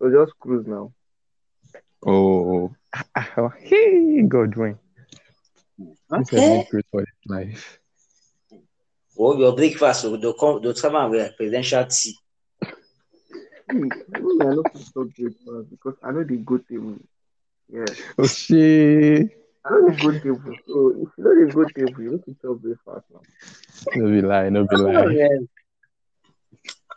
was 0.00 0.12
just 0.14 0.38
cruise 0.40 0.66
now. 0.66 0.92
Oh, 2.06 2.74
hey, 3.60 4.22
Godwin. 4.22 4.78
This 6.16 6.32
is 6.32 6.44
Okay. 6.44 6.56
not 6.56 6.68
great 6.70 6.86
for 6.90 7.00
his 7.00 7.08
life. 7.26 7.78
Well, 9.16 9.38
your 9.38 9.54
breakfast, 9.54 10.02
so 10.02 10.16
they'll 10.16 10.32
come, 10.32 10.62
they'll 10.62 10.74
come 10.74 10.96
out 10.96 11.10
with 11.10 11.36
presidential 11.36 11.84
tea. 11.86 12.14
See, 13.70 13.76
me, 13.76 13.90
I 14.14 14.18
know 14.20 14.62
people 14.64 15.04
breakfast 15.04 15.70
because 15.70 15.94
I 16.02 16.10
know 16.12 16.24
the 16.24 16.36
good 16.36 16.66
table. 16.68 16.96
Yeah. 17.68 17.84
Oh, 18.18 18.26
shit. 18.26 19.30
I 19.64 19.70
know 19.70 19.90
the 19.90 19.96
good 20.02 20.22
table. 20.22 20.54
So 20.66 20.88
if 20.90 21.08
you 21.16 21.24
know 21.24 21.46
the 21.46 21.52
good 21.52 21.74
table, 21.74 22.02
you 22.02 22.10
need 22.12 22.24
to 22.24 22.36
chop 22.40 22.60
breakfast 22.60 23.06
now. 23.12 23.20
No 23.94 24.10
be 24.10 24.22
lie, 24.22 24.48
no 24.48 24.64
be 24.64 24.76
lie. 24.76 25.06
yeah. 25.12 25.38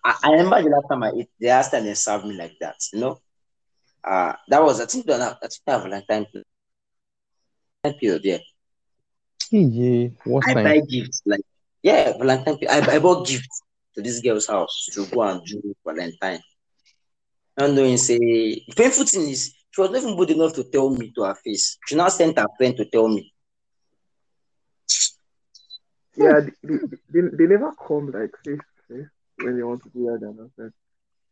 I, 0.04 0.16
I 0.24 0.32
remember 0.32 0.64
the 0.64 0.70
last 0.70 0.88
time 0.90 1.04
I 1.04 1.12
ate, 1.16 1.30
the 1.40 1.48
last 1.48 1.72
time 1.72 1.84
they 1.86 1.94
served 1.94 2.26
me 2.26 2.34
like 2.38 2.54
that, 2.60 2.76
you 2.94 3.00
know. 3.02 3.20
Uh 4.04 4.34
that 4.48 4.64
was 4.64 4.82
I 4.82 4.86
think 4.86 5.06
that 5.06 5.22
I 5.22 5.48
think 5.48 5.62
that 5.68 5.84
Valentine 5.84 6.26
Valentine 7.84 8.00
period, 8.00 8.22
yeah. 8.24 8.38
Hey, 9.52 9.60
yeah. 9.60 10.10
What 10.24 10.44
I 10.48 10.54
time? 10.54 10.64
buy 10.64 10.80
gifts, 10.80 11.22
like 11.26 11.42
yeah, 11.84 12.18
Valentine 12.18 12.58
I, 12.70 12.96
I 12.96 13.00
bought 13.00 13.28
gifts 13.28 13.62
to 13.96 14.02
this 14.02 14.22
girl's 14.22 14.48
house 14.48 14.90
to 14.94 15.06
go 15.06 15.22
and 15.22 15.46
do 15.46 15.76
Valentine. 15.86 16.40
And 17.62 17.76
knowing 17.76 17.98
say 17.98 18.18
the 18.18 18.74
painful 18.76 19.06
thing 19.06 19.30
is 19.30 19.54
she 19.70 19.82
was 19.82 19.92
not 19.92 20.02
even 20.02 20.18
good 20.18 20.32
enough 20.32 20.56
to 20.56 20.64
tell 20.64 20.90
me 20.90 21.12
to 21.12 21.22
her 21.26 21.36
face. 21.36 21.78
She 21.86 21.94
now 21.96 22.08
sent 22.08 22.40
her 22.40 22.48
friend 22.58 22.76
to 22.78 22.86
tell 22.86 23.08
me. 23.08 23.32
Yeah, 26.18 26.40
they, 26.40 26.52
they, 26.64 26.78
they, 27.14 27.22
they 27.38 27.46
never 27.46 27.72
come 27.74 28.12
like 28.12 28.32
face 28.44 28.58
to 28.58 28.96
face 28.96 29.08
when 29.38 29.58
they 29.58 29.64
want 29.64 29.84
to 29.84 29.90
do 29.90 30.06
that 30.06 30.26
announcement. 30.26 30.74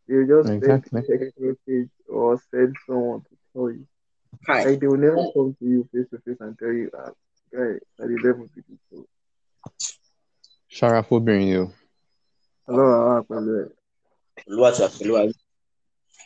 They 0.08 0.24
just 0.28 0.50
send 0.50 0.64
Exactly. 0.64 1.00
a 1.00 1.18
text 1.18 1.40
message 1.40 1.90
or 2.08 2.40
send 2.52 2.76
someone 2.86 3.22
to 3.22 3.36
tell 3.52 3.72
you. 3.72 3.88
Hi. 4.46 4.66
Like 4.66 4.82
they 4.82 4.88
will 4.88 4.98
never 4.98 5.24
come 5.34 5.56
to 5.58 5.66
you 5.66 5.90
face 5.92 6.10
to 6.12 6.20
face 6.20 6.38
and 6.42 6.56
tell 6.60 6.72
you, 6.72 6.92
ah, 6.96 7.10
guy, 7.52 7.80
at 8.04 8.08
the 8.08 8.20
level 8.24 8.48
to 8.54 8.62
do 8.62 8.78
so. 8.92 9.08
Shara 10.72 11.04
for 11.04 11.20
being 11.20 11.48
you. 11.48 11.74
Hello, 12.68 12.86
hello, 12.86 13.24
pẹ̀lú 13.24 13.72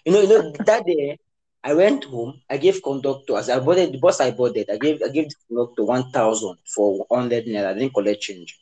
You 0.05 0.11
know, 0.13 0.21
you 0.21 0.27
know 0.27 0.51
that 0.65 0.85
day 0.85 1.17
I 1.63 1.73
went 1.73 2.03
home. 2.05 2.41
I 2.49 2.57
gave 2.57 2.81
conductor 2.83 3.37
as 3.37 3.49
I 3.49 3.59
bought 3.59 3.77
it, 3.77 3.91
the 3.91 3.97
bus 3.99 4.19
I 4.21 4.31
bought 4.31 4.55
it. 4.57 4.69
I 4.69 4.77
gave 4.77 5.01
I 5.03 5.09
gave 5.09 5.29
the 5.29 5.35
conductor 5.47 5.83
one 5.85 6.11
thousand 6.11 6.57
for 6.73 7.05
hundred 7.11 7.45
naira. 7.45 7.67
I 7.69 7.73
didn't 7.73 7.93
collect 7.93 8.21
change. 8.21 8.57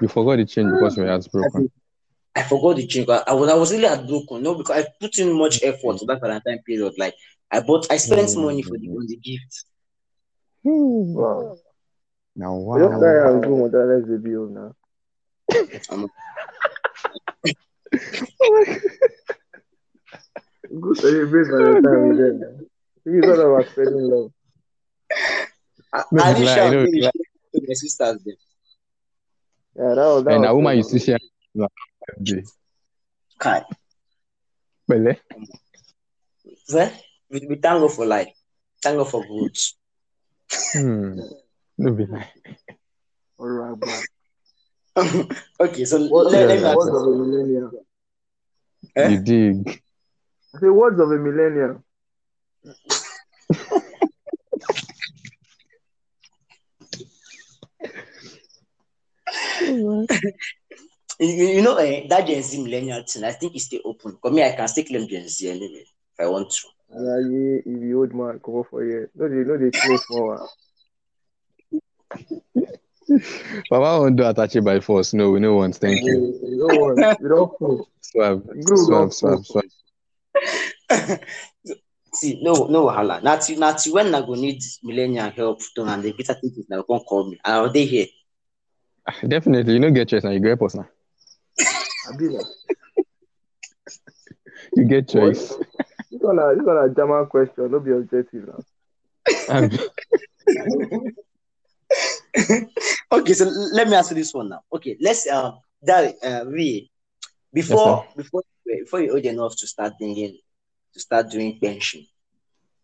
You 0.00 0.08
forgot 0.08 0.36
the 0.36 0.44
change 0.44 0.70
because 0.72 0.96
your 0.96 1.08
heart's 1.08 1.26
I, 1.26 1.30
broken. 1.30 1.60
think- 1.60 1.72
I 2.36 2.42
forgot 2.44 2.76
the 2.76 2.86
change. 2.86 3.08
I 3.08 3.32
was 3.34 3.50
I 3.50 3.54
was 3.54 3.72
really 3.72 3.88
heartbroken. 3.88 4.42
No, 4.42 4.54
because 4.54 4.84
I 4.84 4.86
put 5.00 5.18
in 5.18 5.32
much 5.36 5.62
effort 5.64 5.98
to 5.98 6.06
that 6.06 6.20
Valentine 6.20 6.60
period. 6.66 6.92
Like 6.98 7.14
I 7.50 7.60
bought, 7.60 7.90
I 7.90 7.96
spent 7.96 8.36
money 8.36 8.62
for 8.62 8.76
the 8.78 8.88
on 8.88 9.06
the 9.06 9.16
gift. 9.16 9.64
Hmm. 10.62 11.14
Wow. 11.14 11.56
Now, 12.36 12.54
Wow. 12.54 12.78
Just 12.78 13.00
carry 13.00 13.20
wow. 13.20 13.28
am 13.34 13.40
go 13.40 13.62
with 13.62 13.72
that 13.72 13.86
let's 13.86 14.08
baby 14.08 14.34
home 14.34 14.54
now. 14.54 14.74
Go 20.80 20.94
celebrate 20.94 21.46
Valentine 21.48 22.08
with 22.08 22.18
them. 22.18 22.40
man. 22.40 22.66
It's 23.06 23.26
all 23.26 23.40
about 23.56 23.70
spreading 23.70 23.94
love. 24.10 24.30
I, 25.92 26.04
No, 26.12 26.22
I 26.22 26.32
be 26.34 26.38
didn't 26.40 26.54
share 26.54 26.70
no, 26.70 26.82
with 26.82 27.64
my 27.68 27.74
sisters. 27.74 28.18
Then. 28.24 28.36
Yeah, 29.76 29.94
that 29.94 29.96
was 29.96 30.24
that 30.24 30.32
And 30.34 30.40
was 30.42 30.50
a 30.50 30.54
woman 30.54 30.76
you 30.76 30.82
so- 30.82 30.88
see 30.90 30.98
share. 30.98 31.18
Day. 32.22 32.42
Kai. 33.38 33.64
Bele. 34.86 35.16
Well, 36.72 36.92
we, 37.30 37.40
we 37.48 37.56
thank 37.56 37.62
God 37.62 37.92
for 37.92 38.06
life. 38.06 38.28
Thank 38.82 38.98
God 38.98 39.10
for 39.10 39.24
good. 39.26 39.56
Hmm. 40.72 41.20
No 41.78 41.92
be 41.92 42.06
lie. 42.06 42.30
Alright, 43.38 43.78
bro. 43.78 43.90
okay, 45.60 45.84
so 45.84 45.98
What, 46.08 46.30
let, 46.32 46.48
let 46.48 46.58
me 46.58 46.64
ask 46.64 46.76
words 46.76 46.90
you. 46.90 46.96
of 46.96 47.06
a 47.06 47.10
millennial. 47.16 47.70
Eh? 48.96 49.08
You 49.10 49.18
dig. 49.18 49.82
I 50.54 50.58
say 50.60 50.68
words 50.68 51.00
of 51.00 51.10
a 51.10 51.18
millennial. 51.18 51.82
You, 61.20 61.26
you 61.26 61.46
you 61.56 61.62
know, 61.62 61.76
eh, 61.76 62.06
that 62.08 62.26
Gen 62.28 62.42
Z 62.42 62.62
millennial 62.62 63.02
thing, 63.02 63.24
I 63.24 63.32
think 63.32 63.54
it's 63.56 63.64
still 63.64 63.80
open. 63.84 64.18
For 64.22 64.30
me, 64.30 64.44
I 64.44 64.52
can 64.52 64.68
still 64.68 64.84
claim 64.84 65.08
Gen 65.08 65.28
Z 65.28 65.50
anyway, 65.50 65.82
if 65.84 66.20
I 66.20 66.26
want 66.28 66.48
to. 66.50 66.68
Alaye, 66.96 67.58
if 67.66 67.82
you 67.82 67.98
old 68.00 68.14
man, 68.14 68.38
come 68.38 68.62
for 68.70 68.84
here. 68.84 69.10
No, 69.16 69.28
they 69.28 69.36
no, 69.42 69.56
they 69.58 69.70
close 69.70 70.06
small 70.06 70.48
one. 73.08 73.22
Baba 73.70 74.00
won't 74.00 74.16
do 74.16 74.26
attache 74.26 74.60
by 74.60 74.80
force. 74.80 75.14
No, 75.14 75.30
we 75.30 75.40
no 75.40 75.54
want. 75.54 75.76
Thank 75.76 76.04
you. 76.04 76.38
You 76.46 76.58
don't 76.58 76.80
want, 76.80 77.20
you 77.20 77.28
don't 77.28 77.58
cool. 77.58 77.88
Swab, 78.00 78.46
swab, 78.76 79.12
swab, 79.12 79.44
swab. 79.44 79.64
See, 82.14 82.40
no, 82.42 82.66
no, 82.66 82.86
wahala. 82.86 83.22
Not 83.22 83.42
till, 83.42 83.58
not 83.58 83.78
till 83.78 83.94
when 83.94 84.14
I 84.14 84.20
go 84.20 84.34
need 84.34 84.62
millennial 84.82 85.30
help 85.30 85.60
to 85.74 85.84
and 85.84 86.02
the 86.02 86.12
better 86.12 86.34
things 86.34 86.58
now 86.68 86.82
come 86.82 87.00
call 87.00 87.30
me. 87.30 87.38
I'll 87.44 87.70
be 87.70 87.84
here. 87.84 88.06
Ah, 89.06 89.14
definitely, 89.26 89.74
you 89.74 89.80
know, 89.80 89.90
get 89.90 90.08
choice 90.08 90.24
now. 90.24 90.30
You 90.30 90.40
get 90.40 90.60
us 90.60 90.74
now. 90.74 90.88
I 91.60 92.16
be 92.16 92.28
like, 92.28 92.46
You 94.74 94.84
get 94.84 95.08
choice. 95.08 95.56
this 96.10 96.20
one, 96.20 96.38
a- 96.38 96.54
this 96.56 96.64
one 96.64 96.78
a 96.78 96.88
German 96.94 97.26
question, 97.26 97.70
no 97.70 97.80
be 97.80 97.92
objective 97.92 98.48
now. 98.48 98.64
Okay, 103.12 103.32
so 103.34 103.44
let 103.72 103.88
me 103.88 103.94
answer 103.96 104.14
this 104.14 104.32
one 104.34 104.48
now. 104.50 104.60
Okay, 104.74 104.96
let's 105.00 105.26
uh, 105.28 105.52
that 105.82 106.14
uh 106.24 106.44
we 106.50 106.90
before 107.52 108.04
before 108.16 108.42
before 108.66 109.00
you're 109.00 109.14
old 109.16 109.24
enough 109.24 109.54
to 109.58 109.66
start 109.66 109.92
thinking 109.98 110.36
to 110.94 111.00
start 111.00 111.30
doing 111.30 111.58
pension. 111.62 112.02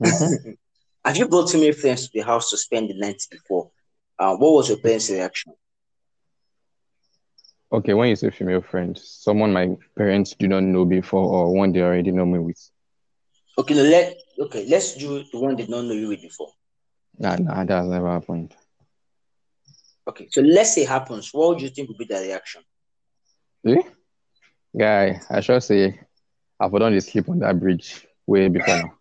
Mhm. 0.01 0.39
Have 1.05 1.17
you 1.17 1.29
brought 1.29 1.49
too 1.49 1.59
many 1.59 1.73
friends 1.73 2.05
to 2.05 2.11
the 2.15 2.25
house 2.27 2.51
to 2.51 2.57
spend 2.59 2.91
the 2.91 2.95
night 2.99 3.21
before? 3.31 3.71
Uh, 4.19 4.37
what 4.37 4.53
was 4.55 4.69
your 4.69 4.79
parents' 4.79 5.11
reaction? 5.11 5.53
okay, 7.73 7.95
when 7.95 8.09
you 8.09 8.17
say 8.17 8.31
female 8.31 8.61
friend, 8.63 8.97
someone 8.99 9.53
my 9.53 9.69
parents 9.97 10.35
do 10.39 10.49
not 10.49 10.63
know 10.63 10.85
before 10.85 11.25
or 11.25 11.55
one 11.55 11.73
they 11.73 11.81
already 11.81 12.11
know 12.13 12.27
me 12.27 12.39
with. 12.39 12.59
Okay, 13.59 13.75
no, 13.75 13.83
let 13.95 14.07
okay, 14.45 14.65
let's 14.73 14.95
do 14.97 15.25
the 15.33 15.39
one 15.39 15.57
they 15.57 15.67
don't 15.67 15.89
know 15.89 15.95
you 15.95 16.09
with 16.09 16.23
before. 16.23 16.53
Nah, 17.19 17.37
nah, 17.37 17.65
that's 17.65 17.87
never 17.89 18.11
happened. 18.11 18.55
Okay, 20.07 20.29
so 20.31 20.41
let's 20.43 20.75
say 20.75 20.83
it 20.83 20.89
happens. 20.89 21.31
What 21.33 21.49
would 21.51 21.63
you 21.63 21.69
think 21.71 21.89
would 21.89 21.99
be 21.99 22.05
the 22.05 22.21
reaction? 22.21 22.63
Eh? 23.67 23.83
Guy, 24.79 25.21
I 25.31 25.41
should 25.41 25.63
say 25.63 25.99
I've 26.61 26.73
done 26.73 26.95
the 26.95 27.01
sleep 27.01 27.29
on 27.29 27.39
that 27.39 27.59
bridge 27.59 28.07
way 28.27 28.49
before 28.49 28.77
now. 28.77 28.95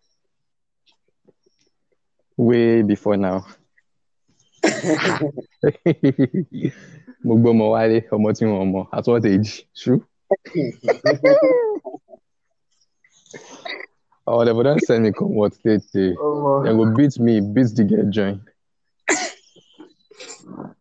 Way 2.36 2.82
before 2.82 3.16
now. 3.16 3.46
Mo 7.24 7.34
gbọ́ 7.40 7.50
ọmọ 7.54 7.64
wálé, 7.74 7.98
ọmọ 8.14 8.28
tí 8.36 8.44
wọ́n 8.50 8.68
mọ̀, 8.72 8.84
at 8.96 9.06
what 9.08 9.24
age? 9.24 9.52
True? 9.74 10.00
Oh, 14.26 14.42
they 14.44 14.52
would 14.52 14.64
not 14.64 14.80
send 14.80 15.02
me 15.04 15.12
come 15.12 15.34
what 15.34 15.52
late 15.64 15.82
day. 15.92 16.14
Oh, 16.18 16.62
They 16.64 16.70
go 16.72 16.86
beat 16.96 17.18
me, 17.18 17.40
beat 17.42 17.74
the 17.76 17.84
girl 17.84 18.10
join. 18.10 18.40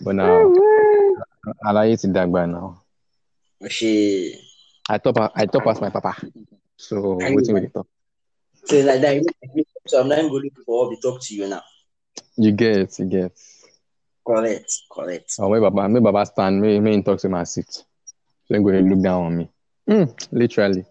But 0.00 0.14
now, 0.14 0.52
Alaye 1.64 1.96
ti 2.00 2.08
dàgbà 2.08 2.46
now. 2.48 2.82
She 3.68 4.34
I 4.88 4.98
top 4.98 5.18
I 5.36 5.46
top 5.46 5.66
as 5.68 5.80
my 5.80 5.90
papa. 5.90 6.16
So 6.76 6.96
wetin 7.16 7.54
we 7.54 7.60
dey 7.60 7.68
talk? 7.74 7.86
so 8.64 8.76
it's 8.76 8.86
like 8.86 9.00
that. 9.00 9.64
So 9.86 10.00
I'm 10.00 10.08
not 10.08 10.18
even 10.18 10.30
going 10.30 10.50
for 10.64 10.80
what 10.80 10.90
we 10.90 10.96
talk 11.00 11.20
to 11.22 11.34
you 11.34 11.46
now. 11.48 11.62
You 12.36 12.52
get, 12.52 12.98
you 12.98 13.04
get. 13.06 13.32
Correct, 14.26 14.70
correct. 14.90 15.34
Oh, 15.38 15.48
my 15.50 15.60
baba, 15.60 15.88
my 15.88 16.00
baba 16.00 16.24
stand, 16.26 16.60
me, 16.60 16.80
me 16.80 17.02
talk 17.02 17.18
to 17.20 17.28
my 17.28 17.44
seat. 17.44 17.70
So 17.70 17.84
he 18.54 18.62
go 18.62 18.70
dey 18.72 18.80
look 18.82 19.02
down 19.02 19.24
on 19.26 19.36
me. 19.36 19.48
Mm, 19.88 20.28
literally. 20.32 20.84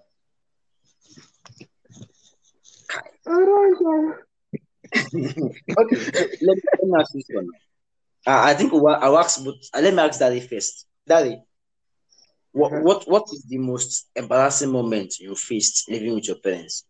okay, 5.09 5.95
so 5.95 6.23
let, 6.41 6.55
me, 6.55 6.61
let 6.73 6.83
me 6.83 6.99
ask 6.99 7.13
this 7.13 7.25
one. 7.31 7.47
Uh, 8.29 8.41
I 8.49 8.53
think 8.53 8.71
I'll 8.73 9.17
ask, 9.17 9.43
but 9.43 9.55
uh, 9.73 9.81
let 9.81 9.91
me 9.95 10.01
ask 10.03 10.19
Daddy 10.19 10.39
first. 10.39 10.85
Daddy, 11.07 11.41
what, 12.51 12.71
Mhm. 12.71 12.83
what 12.83 12.99
what 13.13 13.23
is 13.33 13.41
the 13.49 13.57
most 13.57 13.91
embarrassing 14.15 14.71
moment 14.71 15.17
you 15.17 15.33
faced 15.33 15.89
living 15.89 16.13
with 16.13 16.27
your 16.27 16.37
parents? 16.37 16.85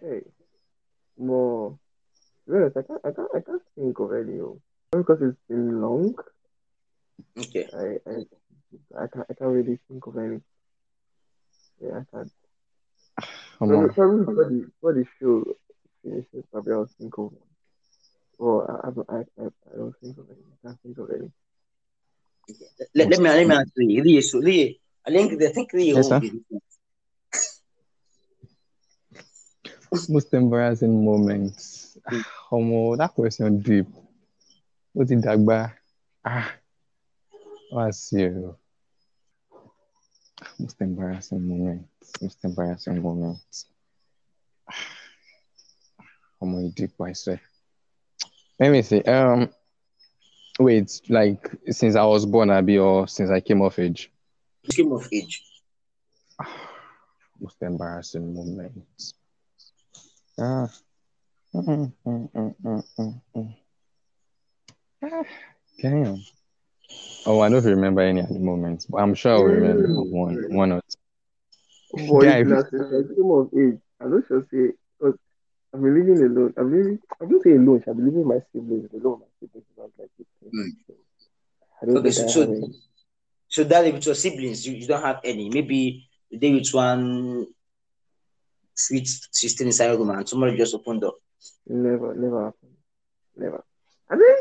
Hey, 0.00 0.20
more. 1.18 1.76
to 2.46 2.52
be 2.52 2.56
honest, 2.58 2.76
I 2.76 2.82
can't, 2.82 3.00
I 3.08 3.10
can't, 3.10 3.30
I 3.34 3.40
can't 3.40 3.62
think 3.74 3.98
of 3.98 4.12
any. 4.12 4.38
oh. 4.40 4.60
Because 4.92 5.20
it's 5.22 5.42
been 5.48 5.80
long. 5.82 6.14
Okay. 7.36 7.66
I, 7.82 7.86
I, 8.12 8.14
I 9.02 9.06
can't, 9.12 9.26
I 9.30 9.34
can't 9.34 9.50
really 9.58 9.80
think 9.88 10.06
of 10.06 10.16
any. 10.16 10.40
Yeah, 11.82 11.98
I 12.00 12.04
can't. 12.12 12.32
Come 13.58 13.68
Probably, 13.68 13.88
on. 13.88 13.94
probably 13.94 14.24
before 14.26 14.44
the, 14.44 14.60
before 14.70 14.94
the 14.94 15.04
show 15.18 15.34
finishes, 16.04 16.44
probably 16.52 16.72
I'll 16.72 16.90
think 16.98 17.18
of 17.18 17.32
one. 17.32 17.53
Or 18.38 18.70
I, 18.70 18.88
I, 18.88 18.90
don't- 18.90 19.10
I, 19.10 19.14
I, 19.42 19.46
I 19.72 19.76
don't 19.76 19.94
think 20.00 20.18
of 20.18 20.26
any. 20.30 20.40
I 20.52 20.66
can't 20.66 20.80
think 20.82 20.98
of 20.98 21.10
any. 21.10 21.30
Let, 22.94 23.08
let 23.08 23.20
me 23.20 23.28
let 23.30 23.46
me 23.46 23.54
ask 23.54 23.72
Lee. 23.76 24.00
Lee, 24.02 24.20
so 24.20 24.38
Lee, 24.38 24.78
I 25.06 25.10
think 25.10 25.40
I 25.42 25.48
think 25.48 25.72
Lee 25.72 25.92
Yes, 25.94 26.04
will 26.04 26.08
sir. 26.10 26.20
be 26.20 26.30
different. 26.30 26.62
Most 30.08 30.34
embarrassing 30.34 31.04
moments. 31.04 31.96
Omo, 32.52 32.96
that 32.98 33.14
question 33.14 33.60
deep. 33.60 33.86
What 34.92 35.08
did 35.08 35.22
Dagba? 35.22 35.72
Ah, 36.24 36.52
what's 37.70 38.12
you? 38.12 38.56
Most 40.58 40.80
embarrassing 40.80 41.48
moments. 41.48 42.12
Most 42.20 42.44
embarrassing 42.44 43.00
moments. 43.02 43.66
Omo, 46.42 46.74
deep, 46.74 46.90
I 47.00 47.12
swear. 47.12 47.40
Let 48.60 48.70
me 48.70 48.82
see. 48.82 49.02
Um, 49.02 49.50
wait, 50.58 51.00
like 51.08 51.50
since 51.70 51.96
I 51.96 52.04
was 52.04 52.26
born, 52.26 52.50
Abi, 52.50 52.78
or 52.78 53.08
since 53.08 53.30
I 53.30 53.40
came 53.40 53.62
of 53.62 53.78
age. 53.78 54.10
Came 54.70 54.92
of 54.92 55.08
age. 55.12 55.42
Most 57.40 57.62
embarrassing 57.62 58.34
moments. 58.34 59.14
Ah. 60.38 60.68
Mm, 61.54 61.92
mm, 62.04 62.30
mm, 62.34 62.54
mm, 62.64 62.84
mm, 62.98 63.20
mm. 63.36 63.56
Ah, 65.04 65.22
Damn. 65.80 66.24
Oh, 67.26 67.40
I 67.40 67.48
don't 67.48 67.64
remember 67.64 68.00
any 68.00 68.20
at 68.20 68.28
the 68.28 68.40
moment, 68.40 68.86
but 68.88 68.98
I'm 68.98 69.14
sure 69.14 69.32
I'll 69.32 69.44
remember 69.44 69.88
one, 70.02 70.44
one 70.48 70.72
or 70.72 70.80
two. 70.80 72.06
Boy, 72.06 72.24
Guy, 72.24 72.38
if 72.38 72.46
I 72.48 72.62
came 72.70 73.30
of 73.30 73.50
age, 73.56 73.80
I'm 74.00 74.10
not 74.10 74.26
sure 74.26 74.46
say 74.50 74.72
I've 75.74 75.80
been 75.82 75.94
living 75.94 76.24
alone. 76.24 76.54
I'm 76.56 76.70
been 76.70 76.98
I'm 77.20 77.28
not 77.28 77.42
saying 77.42 77.56
alone, 77.66 77.82
I've 77.88 77.96
been 77.96 78.04
living 78.06 78.28
my 78.28 78.38
siblings 78.52 78.88
alone. 78.92 79.20
My 79.20 79.26
siblings 79.40 79.66
was 79.76 79.90
like 79.98 80.10
15. 80.16 80.50
Mm. 80.54 80.70
So 80.86 80.94
I 81.82 81.86
don't 81.86 81.96
Okay, 81.98 82.10
think 82.10 82.14
so 82.14 82.20
I 82.20 82.24
have 82.24 82.30
so, 82.30 82.42
any. 82.42 82.74
so 83.48 83.64
Daddy, 83.64 83.92
with 83.92 84.06
your 84.06 84.14
siblings, 84.14 84.66
you, 84.66 84.74
you 84.74 84.86
don't 84.86 85.02
have 85.02 85.20
any. 85.24 85.50
Maybe 85.50 86.08
the 86.30 86.38
day 86.38 86.54
with 86.54 86.70
one 86.72 87.46
sweet 88.74 89.08
sister 89.32 89.64
inside 89.64 89.86
your 89.86 89.98
room 89.98 90.10
and 90.10 90.28
somebody 90.28 90.56
just 90.56 90.74
opened 90.74 91.02
up. 91.04 91.16
Never, 91.66 92.14
never 92.14 92.44
happened. 92.44 92.76
Never. 93.36 93.64
I 94.10 94.14
mean, 94.16 94.36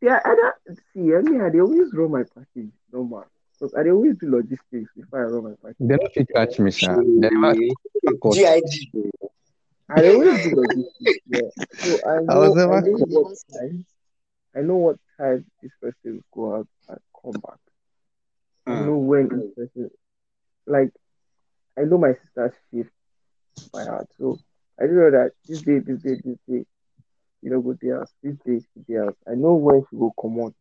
yeah, 0.00 0.20
I 0.24 0.34
don't 0.34 0.78
see. 0.94 1.14
I 1.14 1.20
mean, 1.20 1.40
I 1.42 1.50
dey 1.50 1.60
always 1.60 1.92
run 1.92 2.10
my 2.12 2.22
package 2.22 2.72
normal. 2.92 3.24
Because 3.58 3.74
I 3.74 3.82
dey 3.82 3.90
always 3.90 4.16
do 4.16 4.30
logistics 4.30 4.90
before 4.96 5.26
I 5.26 5.30
run 5.30 5.44
my 5.44 5.50
package. 5.62 5.76
they 5.80 5.96
don't 5.96 6.12
fit 6.14 6.28
catch 6.34 6.58
me, 6.58 6.70
sir. 6.70 6.96
They 6.96 7.28
never 7.30 7.54
caught. 8.20 8.34
GIG. 8.34 8.90
I 9.90 10.06
always 10.06 10.40
do 10.42 10.50
logistics. 10.50 11.18
Yeah. 11.26 11.50
So 11.82 12.00
I 12.04 12.20
I 12.28 12.34
know, 12.34 12.48
was 12.48 12.56
I 12.68 12.80
know 12.80 13.04
what 13.08 13.28
time. 13.52 13.86
I 14.56 14.60
know 14.62 14.76
what 14.76 14.96
time 15.18 15.44
this 15.62 15.72
person 15.80 16.14
will 16.16 16.24
go 16.32 16.56
out 16.56 16.68
and 16.88 16.98
come 17.22 17.40
back. 17.40 17.58
I 18.68 18.74
Mm. 18.74 18.78
know 18.78 18.96
when 18.98 19.30
this 19.32 19.44
person, 19.56 19.90
like, 20.66 20.92
I 21.78 21.82
know 21.84 21.98
my 21.98 22.12
sister's 22.14 22.54
shift 22.70 22.90
by 23.72 23.84
heart. 23.84 24.08
So 24.18 24.38
I 24.80 24.86
do 24.86 24.92
know 24.92 25.10
that 25.10 25.32
this 25.48 25.60
day, 25.62 25.78
this 25.80 26.00
day, 26.00 26.16
this 26.24 26.38
day, 26.48 26.64
you 27.42 27.50
know, 27.50 27.60
go 27.60 27.74
there, 27.80 28.08
this 28.22 28.36
day, 28.46 28.60
she 28.74 28.80
dey 28.88 28.98
house. 28.98 29.16
I 29.28 29.34
know 29.34 29.54
when 29.54 29.82
she 29.88 29.96
will 29.96 30.14
come 30.20 30.40
out 30.40 30.54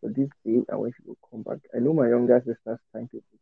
for 0.00 0.10
this 0.10 0.30
day 0.44 0.62
and 0.68 0.80
when 0.80 0.92
she 0.92 1.02
will 1.06 1.18
come 1.30 1.42
back. 1.42 1.58
I 1.74 1.78
know 1.78 1.92
my 1.94 2.08
younger 2.08 2.38
sister's 2.44 2.80
timetable. 2.92 3.38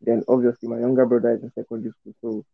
Then 0.00 0.22
obviously 0.28 0.68
my 0.68 0.78
younger 0.80 1.06
brother 1.06 1.34
is 1.34 1.42
in 1.42 1.52
secondary 1.54 1.92
school, 2.00 2.14
so 2.20 2.44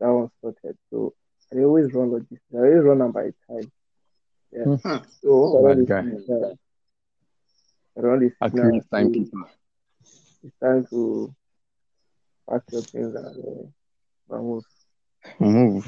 that 0.00 0.10
one's 0.12 0.30
sorted. 0.40 0.76
So 0.90 1.12
I 1.52 1.56
dey 1.56 1.64
always 1.64 1.92
run 1.94 2.10
logistics. 2.12 2.42
I 2.54 2.58
always 2.58 2.82
run 2.84 3.02
am 3.02 3.12
by 3.12 3.30
time. 3.48 3.70
Yeah. 4.52 4.70
Hmm. 4.82 4.98
So 5.22 5.58
I 5.58 5.62
Bad 5.62 5.76
don't 5.76 5.86
guy. 5.86 6.02
dey 6.02 6.16
signal. 6.18 6.58
I 7.98 8.00
don't. 8.02 8.32
Accurate 8.42 8.84
timekeeper. 8.90 9.44
It's 10.44 10.54
time 10.62 10.86
to 10.90 11.34
pack 12.48 12.62
your 12.72 12.82
things 12.82 13.14
and 13.14 13.26
uh, 13.26 13.66
vamos. 14.28 14.64
Move. 15.38 15.86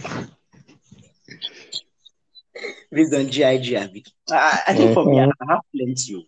Based 2.92 3.14
on 3.14 3.26
GIG, 3.26 3.74
Abi. 3.74 4.04
I, 4.30 4.60
I 4.68 4.74
think 4.74 4.92
for 4.92 5.04
me, 5.04 5.20
I 5.20 5.24
Mhm. 5.26 5.32
Have 5.48 5.60
plenty. 5.74 6.14
oh. 6.16 6.22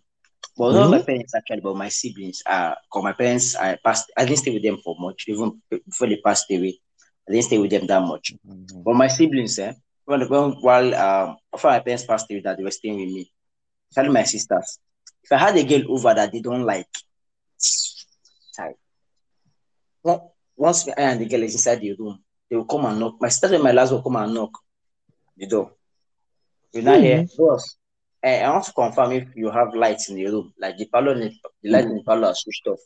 But 0.57 0.73
not 0.73 0.89
my 0.89 0.99
Mhm. 0.99 1.05
parents 1.05 1.33
actually, 1.35 1.61
but 1.61 1.75
my 1.75 1.89
siblings. 1.89 2.41
Uh, 2.45 2.75
cause 2.91 3.03
my 3.03 3.13
parents, 3.13 3.55
I 3.55 3.77
passed. 3.83 4.11
I 4.17 4.25
didn't 4.25 4.39
stay 4.39 4.53
with 4.53 4.63
them 4.63 4.77
for 4.83 4.95
much. 4.99 5.25
Even 5.27 5.61
before 5.69 6.07
they 6.07 6.17
passed 6.17 6.49
away, 6.51 6.79
I 7.27 7.31
didn't 7.31 7.45
stay 7.45 7.57
with 7.57 7.71
them 7.71 7.87
that 7.87 8.01
much. 8.01 8.35
But 8.85 8.95
my 8.95 9.07
siblings, 9.07 9.59
eh, 9.59 9.73
when, 10.05 10.21
when 10.29 10.51
while 10.61 10.95
um 10.95 11.37
after 11.53 11.67
my 11.67 11.79
parents 11.79 12.05
passed 12.05 12.29
away, 12.31 12.41
that 12.41 12.57
they 12.57 12.63
were 12.63 12.71
staying 12.71 12.99
with 12.99 13.09
me, 13.09 13.31
especially 13.91 14.13
my 14.13 14.23
sisters. 14.23 14.79
If 15.23 15.31
I 15.31 15.37
had 15.37 15.57
a 15.57 15.63
girl 15.63 15.91
over 15.93 16.13
that 16.13 16.31
they 16.31 16.41
don't 16.41 16.63
like, 16.63 16.87
sorry, 17.57 18.75
on- 20.03 20.29
once 20.55 20.87
I 20.87 20.93
and 20.97 21.21
the 21.21 21.25
girl 21.25 21.43
is 21.43 21.53
inside 21.53 21.81
the 21.81 21.93
room, 21.93 22.19
they 22.49 22.55
will 22.55 22.65
come 22.65 22.85
and 22.85 22.99
knock. 22.99 23.15
My 23.21 23.29
sister 23.29 23.53
and 23.53 23.63
my 23.63 23.71
last 23.71 23.91
will 23.91 24.01
come 24.01 24.15
and 24.15 24.33
knock 24.33 24.57
the 25.37 25.47
door. 25.47 25.71
You 26.73 26.81
not 26.81 26.99
here, 27.01 27.25
boss. 27.37 27.75
Eh, 28.23 28.41
I 28.43 28.49
want 28.49 28.65
to 28.65 28.71
confirm 28.73 29.11
if 29.13 29.27
you 29.35 29.49
have 29.51 29.73
lights 29.75 30.09
in 30.09 30.15
the 30.15 30.25
room, 30.27 30.53
like 30.59 30.77
the 30.77 30.85
parlor, 30.85 31.13
the 31.15 31.69
light 31.69 31.85
in 31.85 31.95
the 31.97 32.03
parlor 32.03 32.27
are 32.29 32.35
switched 32.35 32.67
off. 32.67 32.79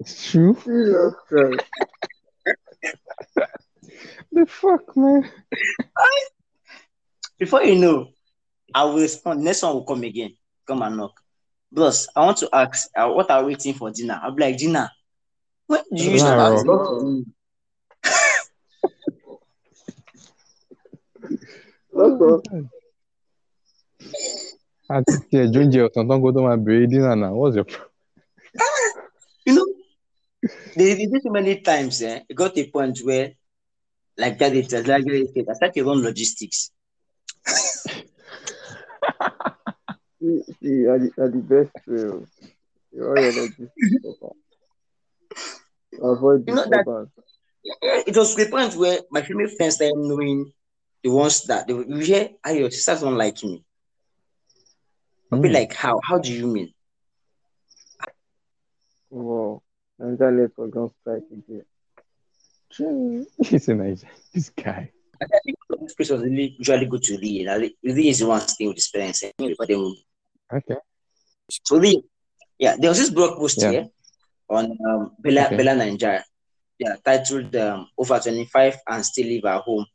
It's 0.00 0.30
true. 0.30 0.56
Jesus 4.46 4.60
Christ. 4.60 4.78
The 4.78 4.78
fuck, 4.78 4.96
man. 4.96 5.30
Before 7.38 7.62
you 7.62 7.76
know, 7.76 8.08
I 8.74 8.84
will 8.84 9.00
respond. 9.00 9.42
Next 9.42 9.62
one 9.62 9.74
will 9.74 9.84
come 9.84 10.02
again. 10.04 10.34
Come 10.66 10.82
and 10.82 10.96
knock. 10.96 11.12
Boss, 11.70 12.08
I 12.16 12.24
want 12.24 12.38
to 12.38 12.48
ask, 12.52 12.88
uh, 12.96 13.08
what 13.08 13.30
are 13.30 13.44
we 13.44 13.52
waiting 13.52 13.74
for 13.74 13.90
dinner? 13.90 14.20
I'll 14.22 14.32
be 14.32 14.42
like, 14.42 14.56
dinner. 14.58 14.90
When 15.66 15.82
do 15.94 16.10
you 16.10 16.18
start 16.18 16.38
Laro. 16.38 16.56
asking 16.56 16.84
for 16.86 17.02
me? 17.02 17.24
Lots 21.92 22.22
of 22.22 22.44
Àti 24.96 25.14
tiẹ̀ 25.30 25.50
jóúnjẹ 25.52 25.80
ọ̀sán 25.86 26.08
tó 26.08 26.40
máa 26.46 26.56
béèrè 26.64 26.86
dinner 26.90 27.16
now. 27.16 27.34
What's 27.36 27.56
your 27.56 27.64
problem? 27.64 27.92
You 29.46 29.54
know, 29.54 29.66
they, 30.76 30.94
they 30.94 31.06
did 31.06 31.22
so 31.22 31.30
many 31.30 31.60
times, 31.60 32.00
eh? 32.02 32.20
It 32.28 32.34
got 32.34 32.56
a 32.56 32.64
point 32.70 32.98
where, 33.04 33.32
like 34.18 34.38
that, 34.38 34.54
it 34.54 34.72
like 34.72 34.84
that, 34.86 35.30
it, 35.36 35.46
I 35.50 35.54
started 35.54 35.74
to 35.74 35.84
run 35.84 36.02
logistics. 36.02 36.70
see 40.60 40.86
are 40.86 40.98
the, 40.98 41.10
are 41.18 41.28
the 41.30 41.42
best. 41.50 41.72
You 41.86 42.28
all 43.06 43.18
your 43.20 43.32
logistics. 43.32 43.72
Avoid 46.02 46.46
You 46.46 46.54
know 46.54 46.64
that 46.70 46.86
it 48.06 48.16
was 48.16 48.34
the 48.36 48.48
point 48.48 48.74
where 48.76 49.00
my 49.10 49.22
female 49.22 49.48
friends 49.56 49.76
started 49.76 49.94
knowing 49.96 50.52
the 51.02 51.10
ones 51.10 51.44
that 51.44 51.66
they 51.66 51.74
will 51.74 52.00
hear, 52.00 52.30
ah, 52.44 52.50
your 52.50 52.70
sisters 52.70 53.00
don't 53.02 53.16
like 53.16 53.42
me. 53.44 53.64
I'll 55.32 55.40
be 55.40 55.48
Hmm. 55.48 55.50
like, 55.50 55.72
how? 55.74 56.00
How 56.04 56.18
do 56.18 56.32
you 56.32 56.46
mean? 56.46 56.74
Wow. 59.10 59.62
Nigeria 59.98 60.32
network 60.42 60.72
don't 60.72 60.92
strike 61.00 61.24
again. 61.30 61.64
He's 63.44 63.68
a 63.68 63.74
nice 63.74 64.04
this 64.34 64.50
guy. 64.50 64.90
I 65.20 65.26
think 65.44 65.56
this 65.80 65.94
place 65.94 66.10
was 66.10 66.22
really 66.22 66.54
usually 66.58 66.86
good 66.86 67.02
to 67.04 67.16
Lee. 67.18 67.44
Now, 67.44 67.56
Lee 67.56 67.74
Lee 67.82 68.08
is 68.10 68.20
the 68.20 68.26
one 68.26 68.40
staying 68.40 68.68
with 68.68 68.76
his 68.76 68.88
parents 68.88 69.24
anyway, 69.24 69.54
but 69.58 69.68
then 69.68 69.94
Okay. 70.52 70.76
so 71.50 71.76
Lee, 71.76 72.02
yeah, 72.58 72.76
there 72.78 72.90
was 72.90 72.98
this 72.98 73.10
blog 73.10 73.38
post 73.38 73.60
Yeah. 73.62 73.70
here 73.70 73.86
on 74.48 74.76
um, 74.88 75.12
Bella 75.18 75.46
Okay. 75.46 75.56
Bella 75.56 75.72
Naija, 75.72 76.22
yeah, 76.78 76.96
titled 77.04 77.54
um, 77.56 77.88
"Over 77.98 78.20
25 78.20 78.76
and 78.86 79.04
Still 79.04 79.26
Live 79.26 79.44
at 79.46 79.62
Home." 79.62 79.86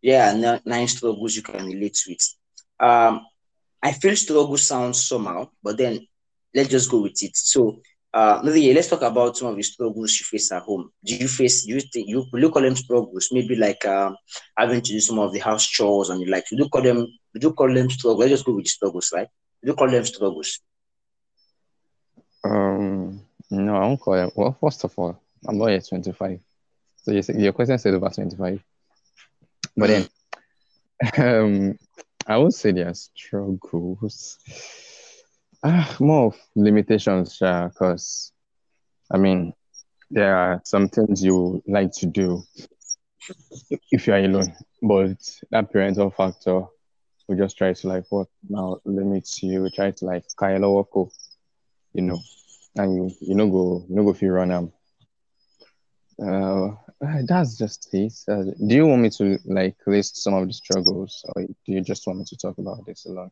Yeah, 0.00 0.32
n- 0.34 0.60
nine 0.64 0.86
struggles 0.86 1.34
you 1.34 1.42
can 1.42 1.66
relate 1.66 1.98
with. 2.06 2.34
Um, 2.78 3.26
I 3.82 3.92
feel 3.92 4.14
struggle 4.16 4.56
sounds 4.58 5.04
somehow, 5.04 5.48
but 5.62 5.76
then 5.76 6.06
let's 6.54 6.68
just 6.68 6.90
go 6.90 7.02
with 7.02 7.20
it. 7.22 7.36
So, 7.36 7.80
uh, 8.14 8.40
let's 8.42 8.88
talk 8.88 9.02
about 9.02 9.36
some 9.36 9.48
of 9.48 9.56
the 9.56 9.62
struggles 9.62 10.18
you 10.18 10.24
face 10.24 10.50
at 10.52 10.62
home. 10.62 10.90
Do 11.04 11.14
you 11.14 11.28
face? 11.28 11.64
Do 11.66 11.74
you 11.74 11.80
think 11.80 12.08
you 12.08 12.24
you 12.34 12.50
call 12.50 12.62
them 12.62 12.76
struggles? 12.76 13.28
Maybe 13.32 13.54
like 13.54 13.84
um, 13.84 14.16
having 14.56 14.80
to 14.80 14.92
do 14.92 15.00
some 15.00 15.18
of 15.18 15.32
the 15.32 15.40
house 15.40 15.66
chores 15.66 16.08
and 16.08 16.20
the 16.20 16.26
like. 16.26 16.44
You 16.50 16.58
do 16.58 16.68
call 16.68 16.82
them 16.82 17.06
you 17.34 17.52
call 17.52 17.72
them 17.72 17.90
struggles? 17.90 18.20
Let's 18.20 18.30
just 18.30 18.46
go 18.46 18.54
with 18.54 18.66
struggles, 18.66 19.12
right? 19.14 19.28
Would 19.62 19.68
you 19.68 19.74
call 19.74 19.90
them 19.90 20.04
struggles? 20.04 20.60
Um, 22.44 23.20
no, 23.50 23.76
I 23.76 23.80
won't 23.80 24.00
call 24.00 24.14
it. 24.14 24.32
Well, 24.34 24.56
first 24.58 24.84
of 24.84 24.94
all, 24.98 25.20
I'm 25.46 25.58
not 25.58 25.66
yet 25.66 25.86
25. 25.88 26.40
So 26.96 27.12
you 27.12 27.22
your 27.36 27.52
question 27.52 27.78
said 27.78 27.94
over 27.94 28.08
25. 28.08 28.62
But 29.76 29.86
then, 29.86 30.08
um, 31.18 31.78
I 32.26 32.36
would 32.36 32.54
say 32.54 32.72
there 32.72 32.88
are 32.88 32.94
struggles. 32.94 34.38
Ah, 35.62 35.96
more 36.00 36.26
of 36.28 36.36
limitations, 36.56 37.38
because 37.38 38.32
I 39.12 39.18
mean, 39.18 39.52
there 40.10 40.36
are 40.36 40.60
some 40.64 40.88
things 40.88 41.22
you 41.24 41.62
like 41.66 41.92
to 42.00 42.06
do 42.06 42.42
if 43.92 44.06
you 44.06 44.12
are 44.14 44.18
alone, 44.18 44.52
but 44.82 45.16
that 45.50 45.70
parental 45.72 46.10
factor 46.10 46.62
we 47.28 47.36
just 47.36 47.56
try 47.58 47.72
to 47.72 47.88
like 47.88 48.04
what 48.10 48.28
now 48.48 48.78
limits 48.84 49.42
you, 49.42 49.62
We 49.62 49.70
try 49.70 49.90
to 49.92 50.04
like 50.06 50.24
of 50.40 50.70
work, 50.94 51.10
you 51.94 52.02
know, 52.02 52.18
and 52.76 52.94
you 52.96 53.10
you 53.20 53.34
know 53.34 53.48
go 53.48 53.84
you 53.88 53.96
know 53.96 54.04
go 54.04 54.14
feel 54.14 54.30
run 54.32 54.50
um 54.52 54.72
uh 56.20 56.70
that's 57.28 57.56
just 57.58 57.88
it. 57.92 58.12
Uh, 58.28 58.42
do 58.68 58.74
you 58.74 58.86
want 58.86 59.02
me 59.02 59.10
to 59.10 59.38
like 59.46 59.76
list 59.86 60.16
some 60.22 60.34
of 60.34 60.46
the 60.46 60.52
struggles, 60.52 61.24
or 61.34 61.42
do 61.44 61.72
you 61.72 61.80
just 61.80 62.06
want 62.06 62.18
me 62.18 62.24
to 62.26 62.36
talk 62.36 62.58
about 62.58 62.84
this 62.86 63.06
alone? 63.06 63.30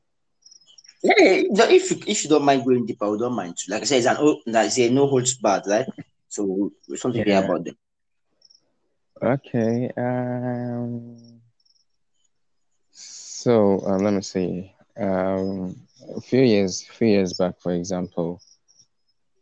Yeah, 1.06 1.68
if 1.70 1.90
you, 1.90 1.98
if 2.06 2.24
you 2.24 2.30
don't 2.30 2.44
mind 2.44 2.64
going 2.64 2.84
deeper, 2.84 3.10
we 3.10 3.18
don't 3.18 3.34
mind. 3.34 3.56
Like 3.68 3.82
I 3.82 3.84
said, 3.84 3.98
it's 3.98 4.06
an 4.06 4.16
oh, 4.18 4.40
like 4.46 4.70
say 4.70 4.90
no 4.90 5.06
holds 5.06 5.34
barred, 5.34 5.62
right? 5.66 5.86
So 6.28 6.72
something 6.96 7.26
yeah. 7.26 7.40
about 7.40 7.64
them. 7.64 7.76
Okay. 9.22 9.90
Um. 9.96 11.16
So 12.90 13.80
um, 13.86 14.02
let 14.02 14.14
me 14.14 14.22
see. 14.22 14.74
Um, 14.98 15.76
a 16.16 16.20
few 16.20 16.42
years, 16.42 16.82
few 16.82 17.08
years 17.08 17.34
back, 17.34 17.60
for 17.60 17.72
example, 17.72 18.40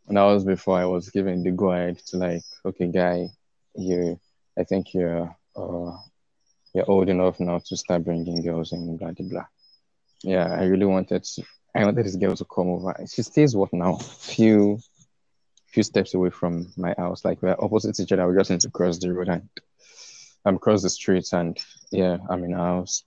and 0.07 0.17
that 0.17 0.23
was 0.23 0.43
before 0.43 0.77
I 0.77 0.85
was 0.85 1.09
given 1.09 1.41
the 1.41 1.51
go 1.51 1.71
ahead 1.71 1.97
to 2.07 2.17
like, 2.17 2.43
okay, 2.65 2.87
guy, 2.87 3.29
you, 3.75 4.19
I 4.57 4.63
think 4.63 4.93
you're, 4.93 5.35
uh, 5.55 5.97
you're 6.73 6.89
old 6.89 7.09
enough 7.09 7.39
now 7.39 7.59
to 7.65 7.77
start 7.77 8.03
bringing 8.03 8.43
girls 8.43 8.73
in, 8.73 8.97
blah 8.97 9.11
blah 9.11 9.27
blah. 9.27 9.45
Yeah, 10.25 10.47
I 10.47 10.65
really 10.65 10.87
wanted 10.87 11.23
to. 11.23 11.43
I 11.75 11.85
wanted 11.85 12.03
this 12.03 12.15
girl 12.15 12.35
to 12.35 12.45
come 12.45 12.69
over. 12.69 12.95
She 13.13 13.21
stays 13.21 13.55
what 13.55 13.71
now? 13.71 13.97
Few, 13.97 14.79
few 15.67 15.83
steps 15.83 16.15
away 16.15 16.31
from 16.31 16.73
my 16.77 16.95
house. 16.97 17.23
Like 17.23 17.43
we're 17.43 17.55
opposite 17.59 17.99
each 17.99 18.11
other. 18.11 18.27
We 18.27 18.35
just 18.35 18.49
need 18.49 18.61
to 18.61 18.71
cross 18.71 18.97
the 18.97 19.13
road 19.13 19.29
and 19.29 19.47
I'm 20.43 20.49
um, 20.49 20.55
across 20.55 20.81
the 20.81 20.89
street, 20.89 21.31
and 21.31 21.59
yeah, 21.91 22.17
I'm 22.27 22.43
in 22.43 22.53
a 22.53 22.57
house. 22.57 23.03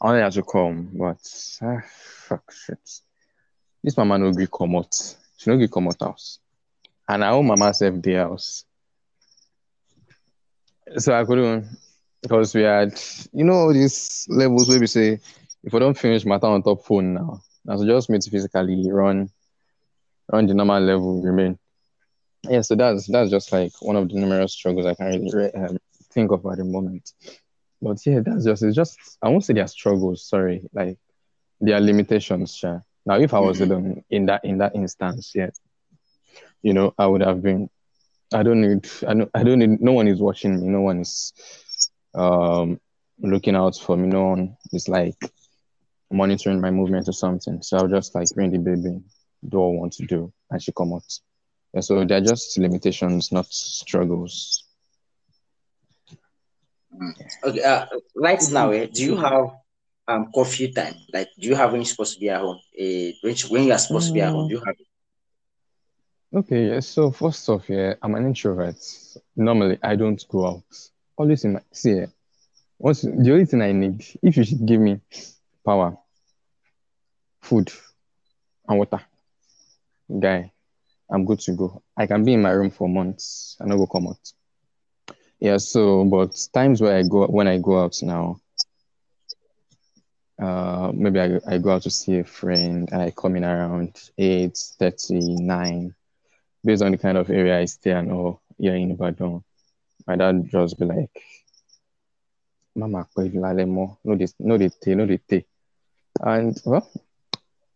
I 0.00 0.06
wanted 0.06 0.22
her 0.22 0.30
to 0.30 0.42
come, 0.44 0.90
but 0.94 1.18
ah, 1.62 1.82
fuck 2.28 2.52
shit. 2.52 3.00
This 3.82 3.96
mama 3.96 4.18
no 4.18 4.32
gree 4.32 4.46
come 4.46 4.76
out. 4.76 4.94
She 5.36 5.50
no 5.50 5.56
gree 5.56 5.66
come 5.66 5.88
out 5.88 6.00
house. 6.00 6.38
And 7.08 7.24
our 7.24 7.32
own 7.32 7.46
mama 7.48 7.74
self 7.74 8.00
the 8.00 8.14
house. 8.14 8.64
So 10.96 11.12
I 11.12 11.24
couldn't 11.24 11.66
because 12.22 12.54
we 12.54 12.62
had 12.62 13.00
you 13.32 13.44
know 13.44 13.72
these 13.72 14.26
levels 14.28 14.68
where 14.68 14.78
we 14.78 14.86
say 14.86 15.18
if 15.62 15.74
I 15.74 15.78
don't 15.78 15.98
finish 15.98 16.24
matter 16.24 16.46
on 16.46 16.62
top 16.62 16.84
phone 16.84 17.14
now, 17.14 17.40
so 17.66 17.86
just 17.86 18.10
me 18.10 18.18
to 18.18 18.30
physically 18.30 18.90
run 18.90 19.30
run 20.32 20.46
the 20.46 20.54
normal 20.54 20.82
level 20.82 21.22
remain. 21.22 21.58
Yeah, 22.48 22.62
so 22.62 22.74
that's 22.74 23.06
that's 23.06 23.30
just 23.30 23.52
like 23.52 23.72
one 23.80 23.96
of 23.96 24.08
the 24.08 24.14
numerous 24.14 24.52
struggles 24.52 24.86
I 24.86 24.94
can 24.94 25.28
really 25.30 25.52
um, 25.54 25.78
think 26.12 26.30
of 26.32 26.46
at 26.46 26.58
the 26.58 26.64
moment. 26.64 27.12
But 27.82 28.04
yeah, 28.06 28.20
that's 28.20 28.44
just 28.44 28.62
it's 28.62 28.76
just 28.76 28.98
I 29.22 29.28
won't 29.28 29.44
say 29.44 29.54
their 29.54 29.66
struggles, 29.66 30.26
sorry, 30.26 30.62
like 30.72 30.98
their 31.60 31.80
limitations, 31.80 32.54
sure. 32.54 32.84
Now, 33.06 33.18
if 33.18 33.34
I 33.34 33.40
was 33.40 33.60
mm-hmm. 33.60 33.72
alone 33.72 34.04
in 34.10 34.26
that 34.26 34.44
in 34.44 34.58
that 34.58 34.74
instance, 34.74 35.32
yeah, 35.34 35.50
you 36.62 36.72
know, 36.72 36.94
I 36.98 37.06
would 37.06 37.22
have 37.22 37.42
been. 37.42 37.68
I 38.32 38.42
don't 38.42 38.60
need. 38.60 38.88
I 39.06 39.14
don't. 39.14 39.30
I 39.34 39.42
don't 39.42 39.58
need. 39.58 39.80
No 39.80 39.92
one 39.92 40.08
is 40.08 40.20
watching 40.20 40.60
me. 40.60 40.68
No 40.68 40.82
one 40.82 41.00
is 41.00 41.32
um 42.14 42.80
looking 43.18 43.56
out 43.56 43.76
for 43.76 43.96
me. 43.96 44.08
No 44.08 44.28
one 44.28 44.56
is 44.72 44.88
like 44.88 45.16
monitoring 46.10 46.60
my 46.60 46.70
movement 46.70 47.08
or 47.08 47.12
something. 47.12 47.62
So 47.62 47.76
I'll 47.76 47.88
just 47.88 48.14
like 48.14 48.28
bring 48.34 48.50
the 48.50 48.58
baby, 48.58 49.00
do 49.48 49.58
what 49.58 49.76
I 49.76 49.80
want 49.80 49.92
to 49.94 50.06
do, 50.06 50.32
and 50.50 50.62
she 50.62 50.72
come 50.72 50.92
out. 50.92 51.04
Yeah, 51.72 51.80
so 51.80 52.04
they're 52.04 52.20
just 52.20 52.58
limitations, 52.58 53.30
not 53.30 53.46
struggles. 53.46 54.64
Okay. 57.44 57.62
Uh, 57.62 57.86
right 58.16 58.42
now, 58.50 58.70
eh, 58.70 58.86
do 58.92 59.04
you 59.04 59.16
have 59.16 59.50
um 60.08 60.30
coffee 60.34 60.72
time? 60.72 60.94
Like, 61.12 61.28
do 61.38 61.48
you 61.48 61.54
have 61.54 61.70
when 61.70 61.80
you're 61.80 61.86
supposed 61.86 62.14
to 62.14 62.20
be 62.20 62.28
at 62.28 62.40
home? 62.40 62.58
Uh, 62.78 63.12
when, 63.22 63.34
when 63.48 63.64
you 63.64 63.72
are 63.72 63.78
supposed 63.78 64.08
to 64.08 64.12
be 64.12 64.20
at 64.20 64.32
home, 64.32 64.48
do 64.48 64.54
you 64.54 64.62
have 64.64 64.74
it? 64.78 64.86
Okay, 66.36 66.68
yeah. 66.68 66.80
So 66.80 67.10
first 67.10 67.48
off, 67.48 67.68
yeah, 67.68 67.94
I'm 68.02 68.14
an 68.14 68.26
introvert. 68.26 68.76
Normally, 69.36 69.78
I 69.82 69.96
don't 69.96 70.22
go 70.28 70.46
out. 70.46 70.90
Always 71.16 71.44
in 71.44 71.54
my 71.54 71.60
see, 71.72 71.92
yeah, 71.92 72.06
once 72.78 73.02
the 73.02 73.32
only 73.32 73.44
thing 73.44 73.62
I 73.62 73.72
need, 73.72 74.04
if 74.22 74.36
you 74.36 74.44
should 74.44 74.64
give 74.66 74.80
me 74.80 75.00
power, 75.64 75.96
food, 77.50 77.72
and 78.68 78.78
water, 78.78 79.00
guy, 80.20 80.52
I'm 81.10 81.24
good 81.24 81.40
to 81.40 81.52
go. 81.52 81.82
I 81.96 82.06
can 82.06 82.24
be 82.24 82.34
in 82.34 82.42
my 82.42 82.50
room 82.50 82.70
for 82.70 82.88
months 82.88 83.56
and 83.58 83.68
not 83.68 83.76
go 83.76 83.88
come 83.88 84.06
out. 84.06 84.32
Yeah, 85.40 85.56
so 85.56 86.04
but 86.04 86.48
times 86.54 86.80
where 86.80 86.96
I 86.96 87.02
go 87.02 87.26
when 87.26 87.48
I 87.48 87.58
go 87.58 87.82
out 87.82 88.00
now, 88.02 88.40
uh, 90.40 90.92
maybe 90.94 91.18
I, 91.18 91.40
I 91.44 91.58
go 91.58 91.72
out 91.72 91.82
to 91.82 91.90
see 91.90 92.20
a 92.20 92.24
friend 92.24 92.88
and 92.92 93.02
I 93.02 93.10
come 93.10 93.34
in 93.34 93.44
around 93.44 94.00
8 94.16 94.56
39 94.78 95.92
based 96.62 96.82
on 96.82 96.92
the 96.92 96.98
kind 96.98 97.18
of 97.18 97.30
area 97.30 97.58
I 97.58 97.64
stay 97.64 97.90
and 97.90 98.12
all 98.12 98.42
here 98.58 98.76
in 98.76 98.92
Ibadan. 98.92 99.42
My 100.06 100.14
dad 100.14 100.48
just 100.48 100.78
be 100.78 100.84
like, 100.84 101.10
Mama, 102.76 103.08
no 103.16 104.16
this 104.16 104.34
no 104.38 104.56
tea, 104.56 104.94
no 104.94 105.06
tea. 105.28 105.44
And 106.20 106.56
well, 106.64 106.88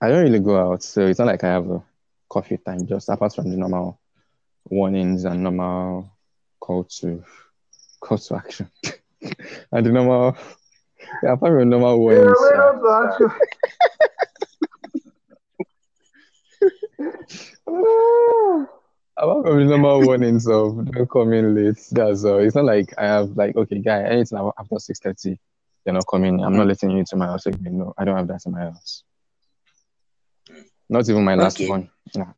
I 0.04 0.08
don't 0.08 0.22
really 0.22 0.38
go 0.38 0.58
out, 0.58 0.82
so 0.82 1.06
it's 1.06 1.18
not 1.18 1.28
like 1.28 1.42
I 1.44 1.52
have 1.52 1.70
a 1.70 1.82
coffee 2.28 2.58
time, 2.58 2.86
just 2.86 3.08
apart 3.08 3.34
from 3.34 3.50
the 3.50 3.56
normal 3.56 3.98
warnings 4.66 5.24
and 5.24 5.42
normal 5.42 6.12
call 6.60 6.84
to 7.00 7.24
call 8.00 8.18
to 8.18 8.36
action. 8.36 8.70
and 9.72 9.86
the 9.86 9.90
normal 9.90 10.36
yeah, 11.22 11.32
apart 11.32 11.52
from 11.52 11.60
the 11.60 11.64
normal 11.64 12.00
warnings. 12.00 12.36
Yeah, 12.52 12.70
Apart 19.16 19.46
from 19.46 19.58
the 19.58 19.64
normal 19.64 20.02
warnings 20.02 20.46
of 20.46 20.84
don't 20.92 21.10
come 21.10 21.32
in 21.32 21.54
late, 21.54 21.78
that's 21.92 22.26
uh, 22.26 22.36
it's 22.36 22.54
not 22.54 22.66
like 22.66 22.92
I 22.98 23.06
have 23.06 23.34
like 23.38 23.56
okay, 23.56 23.78
guy, 23.78 24.02
anything 24.02 24.50
after 24.58 24.78
six 24.78 25.00
thirty, 25.00 25.40
you're 25.86 25.94
not 25.94 26.04
coming. 26.10 26.44
I'm 26.44 26.58
not 26.58 26.66
letting 26.66 26.90
you 26.90 26.98
into 26.98 27.16
my 27.16 27.24
house 27.24 27.46
again. 27.46 27.78
No, 27.78 27.94
I 27.96 28.04
don't 28.04 28.18
have 28.18 28.28
that 28.28 28.44
in 28.44 28.52
my 28.52 28.60
house. 28.60 29.02
Not 30.88 31.08
even 31.08 31.24
my 31.24 31.34
last 31.34 31.56
okay. 31.56 31.68
one. 31.68 31.90
Yeah. 32.14 32.32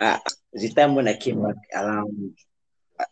Uh, 0.00 0.18
the 0.52 0.72
time 0.72 0.94
when 0.94 1.08
I 1.08 1.16
came 1.16 1.42
back 1.42 1.56
around, 1.74 2.34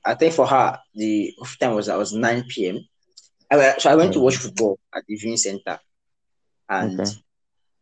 I 0.04 0.14
think 0.14 0.34
for 0.34 0.46
her 0.46 0.78
the 0.94 1.32
time 1.60 1.74
was 1.74 1.88
I 1.88 1.96
was 1.96 2.12
nine 2.12 2.44
p.m. 2.48 2.80
I, 3.50 3.74
so 3.78 3.90
I 3.90 3.94
went 3.94 4.12
to 4.14 4.20
watch 4.20 4.36
football 4.36 4.78
at 4.94 5.04
the 5.06 5.16
viewing 5.16 5.36
center, 5.36 5.78
and 6.68 7.00
okay. 7.00 7.10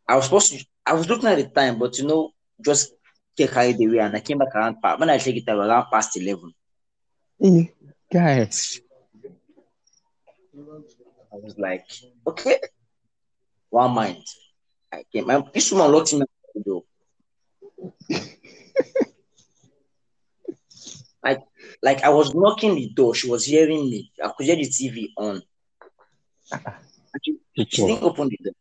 I 0.06 0.16
was 0.16 0.24
supposed 0.24 0.52
to. 0.52 0.64
I 0.84 0.94
was 0.94 1.08
looking 1.08 1.28
at 1.28 1.36
the 1.36 1.48
time, 1.48 1.78
but 1.78 1.96
you 1.98 2.06
know, 2.06 2.32
just 2.64 2.92
get 3.36 3.50
carried 3.52 3.76
away, 3.76 3.98
and 3.98 4.16
I 4.16 4.20
came 4.20 4.38
back 4.38 4.54
around. 4.54 4.76
When 4.98 5.10
I 5.10 5.18
checked 5.18 5.38
it, 5.38 5.48
I 5.48 5.54
was 5.54 5.68
around 5.68 5.86
past 5.92 6.16
eleven. 6.16 6.52
Mm, 7.42 7.70
guy. 8.12 8.48
I 11.30 11.36
was 11.36 11.56
like, 11.58 11.84
okay, 12.26 12.58
one 13.70 13.92
mind. 13.92 14.24
I 14.92 15.04
came. 15.12 15.28
This 15.54 15.70
woman 15.72 15.92
locked 15.92 16.14
me 16.14 16.24
the 16.54 16.62
door. 16.64 16.82
like, 21.22 21.40
like 21.82 22.02
I 22.02 22.08
was 22.10 22.34
knocking 22.34 22.74
the 22.74 22.88
door. 22.90 23.14
She 23.14 23.28
was 23.30 23.44
hearing 23.44 23.90
me. 23.90 24.10
I 24.22 24.28
could 24.36 24.46
hear 24.46 24.56
the 24.56 24.68
TV 24.68 25.12
on. 25.16 25.42
She, 27.24 27.38
she 27.68 27.84
didn't 27.86 28.02
open 28.04 28.28
the 28.28 28.38
door. 28.44 28.54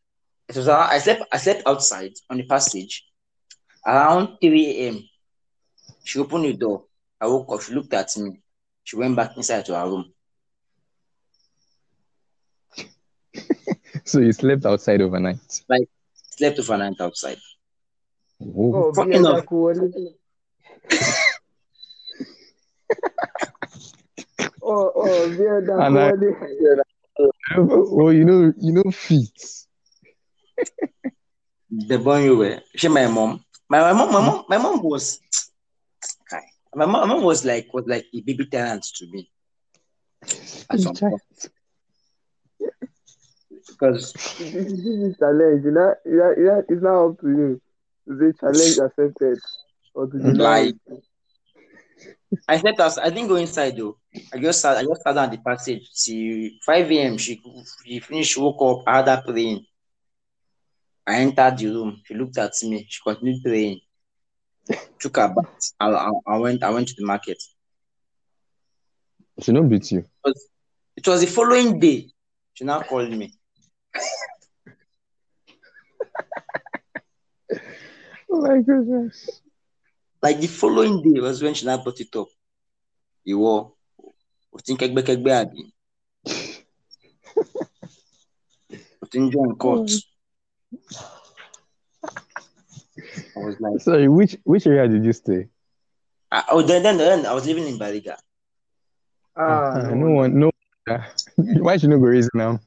It 0.50 0.56
was 0.56 0.68
around, 0.68 0.90
I 0.92 1.00
slept 1.00 1.24
I 1.32 1.38
slept 1.38 1.63
outside 1.66 2.13
on 2.30 2.38
the 2.38 2.44
passage. 2.46 3.06
Around 3.86 4.38
3 4.42 4.88
a.m. 4.90 5.04
She 6.04 6.20
opened 6.20 6.46
the 6.46 6.54
door. 6.54 6.86
I 7.22 7.28
woke 7.28 7.52
up. 7.54 7.62
She 7.62 7.74
looked 7.74 7.94
at 7.94 8.16
me. 8.18 8.42
She 8.84 8.96
went 8.98 9.16
back 9.16 9.36
inside 9.38 9.66
to 9.66 9.76
her 9.78 9.88
room. 9.90 10.06
so 14.06 14.20
you 14.20 14.32
slept 14.34 14.66
outside 14.66 15.02
overnight? 15.02 15.38
Like 15.70 15.90
slept 16.38 16.60
overnight 16.60 17.00
outside. 17.02 17.38
Oh, 18.39 18.93
Funny 18.93 19.15
enough. 19.15 19.45
oh, 24.62 24.91
oh, 24.95 25.23
and 25.23 25.91
I, 25.91 26.10
I 26.10 26.12
oh, 27.58 28.10
you 28.10 28.23
know, 28.23 28.54
you 28.58 28.73
know, 28.73 28.91
feet. 28.91 29.32
The 31.69 31.97
born 31.97 32.23
you 32.23 32.38
were. 32.38 32.62
She 32.76 32.88
my 32.88 33.08
mom. 33.08 33.43
My, 33.69 33.82
my 33.82 33.93
mom, 33.93 34.13
my 34.13 34.21
mom, 34.26 34.45
my 34.47 34.58
mom 34.58 34.82
was 34.84 35.19
my 36.76 36.86
mom, 36.86 37.08
my 37.08 37.15
mom 37.15 37.23
was 37.23 37.43
like 37.43 37.73
was 37.73 37.86
like 37.88 38.06
a 38.13 38.21
baby 38.21 38.45
parent 38.45 38.84
to 38.95 39.08
me. 39.08 39.30
At 40.69 40.80
some 40.80 40.95
point. 40.95 41.21
Because 43.80 44.13
This 44.40 44.40
is 44.56 45.16
a 45.16 45.18
challenge. 45.20 45.66
You 45.66 45.72
know, 45.72 45.94
you 46.06 46.18
know, 46.18 46.34
you 46.38 46.44
know, 46.46 46.63
it's 46.68 46.82
not 46.82 47.06
up 47.06 47.20
to 47.22 47.28
you. 47.28 47.62
The 48.08 48.34
challenge 48.40 48.78
accepted. 48.80 49.40
Or 49.94 50.08
to 50.08 50.18
deny 50.18 50.62
Like- 50.63 50.76
it. 50.88 51.04
I 52.48 52.58
slept 52.58 52.80
outside. 52.80 53.06
I 53.06 53.10
didn't 53.10 53.30
go 53.30 53.36
inside 53.36 53.78
though. 53.78 53.98
I 54.34 54.40
just 54.40 54.62
sat. 54.62 54.78
I 54.78 54.84
just 54.84 55.02
sat 55.02 55.13
down 55.13 55.32
the 55.32 55.38
passage 55.38 55.90
till 56.04 56.50
5 56.66 56.92
a.m. 56.92 57.18
She 57.18 57.42
she 57.86 58.00
finished. 58.00 58.38
Woke 58.38 58.62
up. 58.62 58.84
I 58.88 58.98
had 58.98 59.08
her 59.08 59.24
praying. 59.26 59.66
I 61.06 61.16
entered 61.20 61.58
the 61.58 61.68
room. 61.68 62.02
She 62.06 62.13
looked 62.16 62.38
at 62.38 62.52
me. 62.63 62.86
She 62.90 63.00
continued 63.02 63.42
praying. 63.44 63.80
Took 65.00 65.16
her 65.18 65.30
bath. 65.30 65.72
I, 65.80 65.90
I, 65.90 66.12
I 66.28 66.38
went. 66.38 66.63
I 66.63 66.70
went 66.70 66.90
to 66.90 66.96
the 66.98 67.06
market. 67.06 67.42
She 69.42 69.52
don't 69.54 69.70
beat 69.70 69.92
you. 69.92 70.06
It 70.96 71.08
was 71.08 71.22
the 71.22 71.28
following 71.28 71.80
day. 71.80 72.10
She 72.54 72.66
now 72.66 72.82
called 72.82 73.10
me. 73.12 73.37
Oh 78.29 78.41
my 78.41 78.60
goodness. 78.62 79.41
Like 80.21 80.39
the 80.39 80.47
following 80.47 81.01
day 81.01 81.19
was 81.19 81.41
when 81.41 81.53
she 81.53 81.65
now 81.65 81.77
brought 81.77 81.99
it 82.01 82.15
up. 82.15 82.27
You 83.23 83.39
were. 83.39 83.71
O 84.53 84.57
ti 84.63 84.73
ń 84.73 84.77
kẹ́gbẹ́ 84.77 85.03
kẹ́gbẹ́ 85.07 85.33
àbí? 85.41 85.62
O 89.01 89.05
ti 89.12 89.17
ń 89.19 89.31
join 89.31 89.55
court. 89.55 89.89
I 93.36 93.39
was 93.39 93.55
like, 93.60 93.79
Sorry, 93.81 94.07
which 94.10 94.38
which 94.43 94.65
area 94.67 94.88
did 94.88 95.05
you 95.05 95.13
stay? 95.13 95.47
ah, 96.31 96.45
oh, 96.51 96.62
then, 96.62 96.81
then, 96.83 96.97
then 96.97 97.25
I 97.25 97.33
was 97.33 97.45
living 97.45 97.67
in 97.67 97.77
Bariga. 97.79 98.17
Ah, 99.38 99.77
Uh, 99.77 99.81
no, 99.89 99.93
no 99.95 100.10
one, 100.12 100.31
no. 100.39 100.49
Why 101.63 101.77
should 101.77 101.83
you 101.91 101.95
not 101.95 102.01
go 102.03 102.10
raise 102.10 102.29
now? 102.33 102.60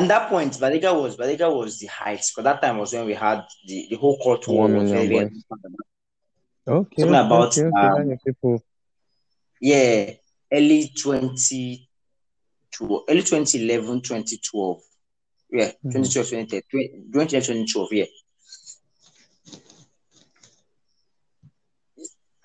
At 0.00 0.06
that 0.08 0.28
point, 0.28 0.52
Bariga 0.54 0.94
was 1.00 1.16
Bariga 1.16 1.52
was 1.54 1.78
the 1.80 1.86
heights. 1.88 2.30
Because 2.32 2.44
that 2.44 2.62
time 2.62 2.78
was 2.78 2.92
when 2.92 3.06
we 3.06 3.14
had 3.14 3.44
the, 3.66 3.86
the 3.90 3.96
whole 3.96 4.16
court 4.18 4.46
war 4.46 4.68
One 4.68 4.76
was 4.76 4.90
very. 4.92 5.18
Something 5.48 5.74
Okay. 6.68 7.02
okay, 7.02 7.08
about, 7.08 7.56
okay, 7.58 7.66
um, 7.80 8.18
people. 8.24 8.62
yeah, 9.60 10.10
early 10.52 10.92
20, 11.00 11.88
to- 12.72 13.04
early 13.08 13.22
2011, 13.22 14.02
2012. 14.02 14.82
Yeah, 15.50 15.72
Mhm. 15.82 15.92
2012, 15.92 16.28
2013, 17.10 17.10
2012, 17.10 17.88
yeah. 17.92 18.04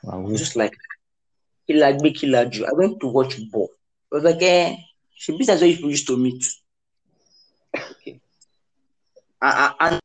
Wow. 0.04 0.30
Just 0.36 0.56
like, 0.56 0.74
Killer 1.68 1.94
Gbe, 1.94 2.16
Killer. 2.16 2.50
I 2.68 2.74
went 2.74 3.00
to 3.02 3.08
watch 3.08 3.38
ball. 3.52 3.70
I 4.12 4.16
was 4.16 4.24
like, 4.24 4.42
eh, 4.42 4.76
she 5.16 5.38
beat 5.38 5.50
as 5.50 5.62
well 5.62 5.70
used 5.70 6.08
to 6.08 6.18
meet. 6.18 6.44
Okay. 9.44 9.74
And 9.80 10.00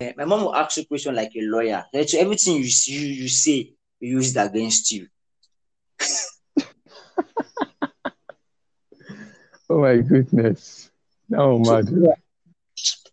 eh, 0.00 0.12
my 0.16 0.24
mom 0.24 0.42
will 0.44 0.54
ask 0.54 0.76
you 0.76 0.82
a 0.82 0.86
question 0.86 1.14
like 1.14 1.32
a 1.36 1.40
lawyer. 1.42 1.84
Like, 1.92 2.08
so 2.08 2.18
everything 2.18 2.56
you 2.56 2.68
see, 2.68 2.92
you, 2.94 3.08
you 3.22 3.28
say, 3.28 3.72
you 4.00 4.10
use 4.18 4.36
against 4.36 4.90
you. 4.92 5.06
Oh 9.70 9.80
my 9.80 9.96
goodness. 9.98 10.90
Oh 11.36 11.58
So, 11.62 11.78
mad. 11.78 11.88
yeah, 11.90 12.14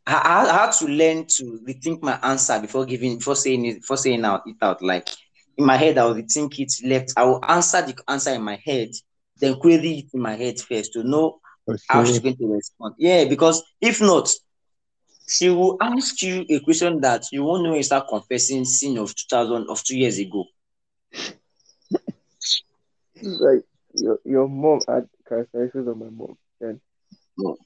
I, 0.05 0.45
I 0.49 0.53
had 0.65 0.71
to 0.79 0.85
learn 0.87 1.25
to 1.37 1.59
rethink 1.67 2.01
my 2.01 2.19
answer 2.23 2.59
before 2.59 2.85
giving, 2.85 3.17
before 3.17 3.35
saying 3.35 3.65
it, 3.65 3.81
before 3.81 3.97
saying 3.97 4.25
out 4.25 4.41
it 4.45 4.55
out. 4.61 4.81
Like 4.81 5.07
in 5.57 5.65
my 5.65 5.77
head, 5.77 5.97
I 5.97 6.05
will 6.05 6.15
rethink 6.15 6.59
it 6.59 6.71
left. 6.85 7.13
I 7.17 7.25
will 7.25 7.43
answer 7.47 7.81
the 7.81 7.95
answer 8.07 8.31
in 8.31 8.41
my 8.43 8.59
head, 8.65 8.89
then 9.37 9.55
query 9.59 9.99
it 9.99 10.09
in 10.13 10.21
my 10.21 10.35
head 10.35 10.59
first 10.59 10.93
to 10.93 11.03
know 11.03 11.39
how 11.87 12.03
she's 12.03 12.19
Okay. 12.19 12.21
going 12.21 12.37
to 12.37 12.47
respond. 12.53 12.95
Yeah, 12.97 13.25
because 13.25 13.63
if 13.81 14.01
not, 14.01 14.29
she 15.29 15.49
will 15.49 15.77
ask 15.81 16.21
you 16.23 16.45
a 16.49 16.59
question 16.61 17.01
that 17.01 17.25
you 17.31 17.43
won't 17.43 17.63
know 17.63 17.69
when 17.69 17.77
you 17.77 17.83
start 17.83 18.07
confessing 18.09 18.65
sin 18.65 18.97
of 18.97 19.15
2000 19.15 19.67
of 19.69 19.83
two 19.83 19.97
years 19.97 20.17
ago. 20.19 20.45
Like 23.21 23.63
your 23.93 24.19
your 24.25 24.47
mom 24.49 24.81
had 24.87 25.07
characteristics 25.27 25.87
of 25.87 25.97
my 25.97 26.09
mom. 26.09 26.37
Then, 26.59 26.81
No. 27.37 27.57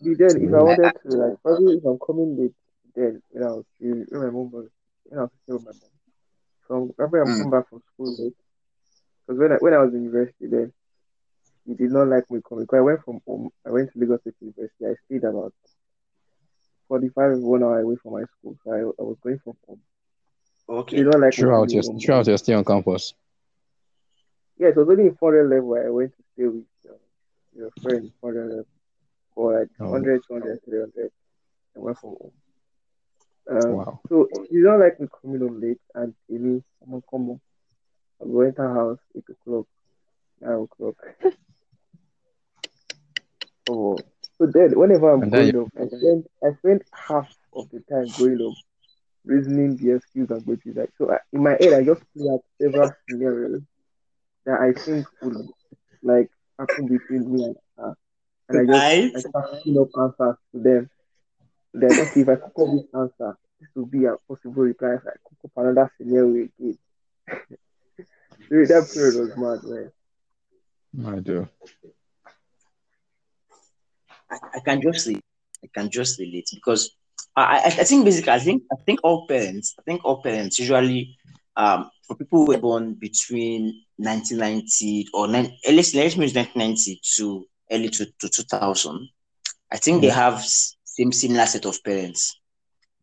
But 0.00 0.18
then 0.18 0.36
if 0.42 0.52
I 0.52 0.60
I, 0.60 0.62
wanted 0.62 0.92
to 1.02 1.08
like 1.16 1.42
probably 1.42 1.76
if 1.76 1.84
I'm 1.84 1.98
coming 1.98 2.36
late, 2.38 2.54
then 2.94 3.22
you 3.34 3.40
know, 3.40 3.64
you 3.78 4.06
when 4.10 4.20
my 4.22 4.30
mom 4.30 4.50
was 4.52 4.68
when 5.04 5.18
I 5.20 5.22
was 5.24 5.30
still 5.42 5.56
with 5.58 5.66
my 5.66 5.72
mom. 5.72 5.90
So 6.68 6.94
probably 6.96 7.20
I'm 7.20 7.30
mm, 7.30 7.36
coming 7.36 7.50
back 7.50 7.68
from 7.68 7.82
school 7.94 8.16
late 8.18 8.36
because 9.26 9.38
when 9.40 9.52
I 9.52 9.56
when 9.56 9.74
I 9.74 9.78
was 9.78 9.94
in 9.94 10.04
university 10.04 10.46
then 10.48 10.72
he 11.66 11.74
did 11.74 11.90
not 11.90 12.08
like 12.08 12.30
me 12.30 12.40
coming. 12.48 12.64
Because 12.64 12.78
I 12.78 12.82
went 12.82 13.04
from 13.04 13.20
home, 13.26 13.50
I 13.66 13.70
went 13.70 13.92
to 13.92 13.98
Lagos 13.98 14.20
State 14.22 14.34
University. 14.40 14.86
I 14.86 14.94
stayed 15.06 15.24
about 15.24 15.52
45 16.88 17.38
one 17.38 17.62
hour 17.62 17.80
away 17.80 17.96
from 18.02 18.12
my 18.14 18.24
school, 18.38 18.56
so 18.64 18.72
I, 18.72 18.78
I 18.80 19.04
was 19.04 19.16
going 19.22 19.38
from 19.44 19.54
home. 19.66 19.80
He 20.90 20.96
okay. 20.96 20.96
did 20.98 21.06
not 21.06 21.20
like 21.20 21.38
me 21.38 21.48
Throughout 21.48 21.68
coming 21.68 21.74
your 21.74 21.82
home. 21.82 21.98
throughout 22.00 22.26
your 22.26 22.38
stay 22.38 22.54
on 22.54 22.64
campus. 22.64 23.14
Yeah, 24.58 24.68
it 24.68 24.76
was 24.76 24.88
only 24.88 25.04
in 25.04 25.14
400 25.16 25.48
level 25.48 25.68
where 25.68 25.86
I 25.86 25.90
went 25.90 26.12
to 26.16 26.22
stay 26.34 26.46
with 26.46 26.64
uh, 26.88 26.94
your 27.56 27.70
friend, 27.82 28.10
400 28.20 28.48
level, 28.48 28.66
for 29.34 29.60
like 29.60 29.68
Oh 29.80 29.90
100, 29.90 30.22
200, 30.26 30.64
300. 30.64 31.10
I 31.76 31.78
went 31.80 31.98
from 31.98 32.10
home. 32.10 32.32
Um, 33.48 33.72
wow. 33.74 34.00
so 34.08 34.28
you 34.50 34.64
don't 34.64 34.80
like 34.80 34.98
me 35.00 35.06
coming 35.22 35.40
home 35.40 35.60
late 35.60 35.78
and 35.94 36.14
tell 36.28 36.38
me, 36.38 36.62
I'm 36.82 36.90
gonna 36.90 37.02
come 37.10 37.26
home. 37.26 37.40
I'll 38.20 38.28
go 38.28 38.40
enter 38.40 38.74
house 38.74 38.98
8 39.16 39.24
o'clock, 39.30 39.66
9 40.40 40.52
o'clock. 40.52 40.96
Oh, 43.68 43.98
so 44.38 44.46
then 44.52 44.78
whenever 44.78 45.10
I'm 45.12 45.22
And 45.22 45.32
then 45.32 45.52
going 45.52 45.56
up, 45.56 45.68
I 45.78 45.86
spend 45.88 46.26
I 46.44 46.54
spend 46.58 46.82
half 47.08 47.28
of 47.54 47.68
the 47.70 47.80
time 47.90 48.12
going 48.18 48.40
up, 48.46 48.54
reasoning 49.24 49.76
the 49.76 49.96
excuse 49.96 50.30
I'm 50.30 50.44
going 50.44 50.60
to 50.60 50.72
like. 50.74 50.90
So 50.98 51.10
I, 51.12 51.18
in 51.32 51.42
my 51.42 51.56
head, 51.60 51.72
I 51.74 51.84
just 51.84 52.02
play 52.16 52.28
out 52.30 52.42
several 52.60 52.92
scenarios 53.08 53.62
that 54.46 54.60
I 54.60 54.72
think 54.84 55.06
would 55.22 55.48
like 56.02 56.30
happen 56.58 56.88
between 56.88 57.32
me 57.32 57.44
and 57.44 57.56
her, 57.78 57.94
and 58.48 58.58
I 58.60 58.66
just 58.66 58.88
Right? 58.88 59.12
I 59.14 59.20
start 59.22 59.52
picking 59.52 59.78
up 59.80 59.88
answers 59.98 60.36
to 60.52 60.60
them. 60.60 60.90
Then 61.74 61.98
okay, 62.00 62.20
if 62.22 62.28
I 62.28 62.36
cook 62.36 62.58
up 62.58 62.74
this 62.74 62.86
answer, 62.94 63.38
this 63.60 63.68
will 63.74 63.86
be 63.86 64.04
a 64.06 64.16
possible 64.28 64.62
reply. 64.62 64.94
If 64.94 65.06
I 65.06 65.16
cook 65.24 65.38
up 65.44 65.52
another 65.56 65.92
scenario 65.98 66.44
again, 66.58 66.78
Dude, 68.50 68.68
that 68.68 68.90
period 68.92 69.16
was 69.16 69.36
mad, 69.36 69.62
man. 69.70 69.92
I 71.06 71.20
do. 71.20 71.48
I, 74.30 74.36
I 74.56 74.60
can 74.60 74.80
just 74.82 75.06
relate. 75.06 75.22
I 75.64 75.68
can 75.74 75.90
just 75.90 76.18
relate 76.18 76.48
because 76.54 76.90
I, 77.36 77.42
I, 77.42 77.66
I 77.66 77.84
think 77.84 78.04
basically 78.04 78.32
I 78.32 78.38
think 78.38 78.62
I 78.72 78.76
think 78.86 79.00
all 79.02 79.26
parents 79.26 79.74
I 79.78 79.82
think 79.82 80.04
all 80.04 80.22
parents 80.22 80.58
usually 80.58 81.16
um 81.56 81.90
for 82.06 82.16
people 82.16 82.40
who 82.40 82.46
were 82.52 82.58
born 82.58 82.94
between 82.94 83.82
1990 83.98 85.06
or 85.14 85.28
nine 85.28 85.52
at 85.66 85.74
least 85.74 85.94
let's 85.94 86.16
use 86.16 86.34
1990 86.34 87.00
to 87.16 87.44
early 87.72 87.88
to, 87.88 88.06
to 88.20 88.28
2000 88.28 89.08
I 89.72 89.76
think 89.78 90.02
they 90.02 90.08
Mm. 90.08 90.14
have 90.14 90.42
same 90.84 91.12
similar 91.12 91.46
set 91.46 91.64
of 91.66 91.82
parents 91.84 92.38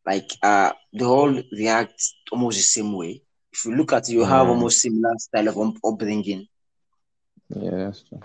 like 0.06 0.30
uh 0.44 0.72
they 0.98 1.06
all 1.06 1.34
react 1.52 2.02
almost 2.32 2.58
the 2.58 2.64
same 2.64 2.94
way 2.98 3.22
if 3.54 3.66
you 3.66 3.76
look 3.76 3.94
at 3.94 4.10
it 4.10 4.14
you 4.14 4.24
have 4.26 4.48
almost 4.50 4.82
similar 4.82 5.14
style 5.18 5.48
of 5.50 5.58
upbringing 5.86 6.48
Yeah, 7.56 7.72
that's 7.72 8.04
true. 8.04 8.22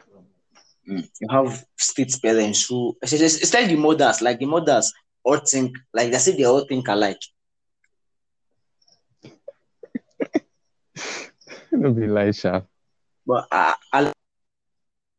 Mm. 0.88 1.08
You 1.20 1.28
have 1.30 1.64
street 1.76 2.16
parents 2.22 2.66
who, 2.66 2.96
especially 3.02 3.26
especially 3.26 3.74
the 3.74 3.80
mothers, 3.80 4.22
like 4.22 4.38
the 4.38 4.46
mothers 4.46 4.92
all 5.22 5.36
think, 5.38 5.76
like 5.92 6.10
they 6.10 6.18
say 6.18 6.36
they 6.36 6.44
all 6.44 6.64
think 6.66 6.88
alike. 6.88 7.20
Don't 11.70 11.94
be 11.94 12.06
like 12.06 12.34
sharp. 12.34 12.66
But 13.26 13.46
uh, 13.52 13.74
Alan 13.92 14.12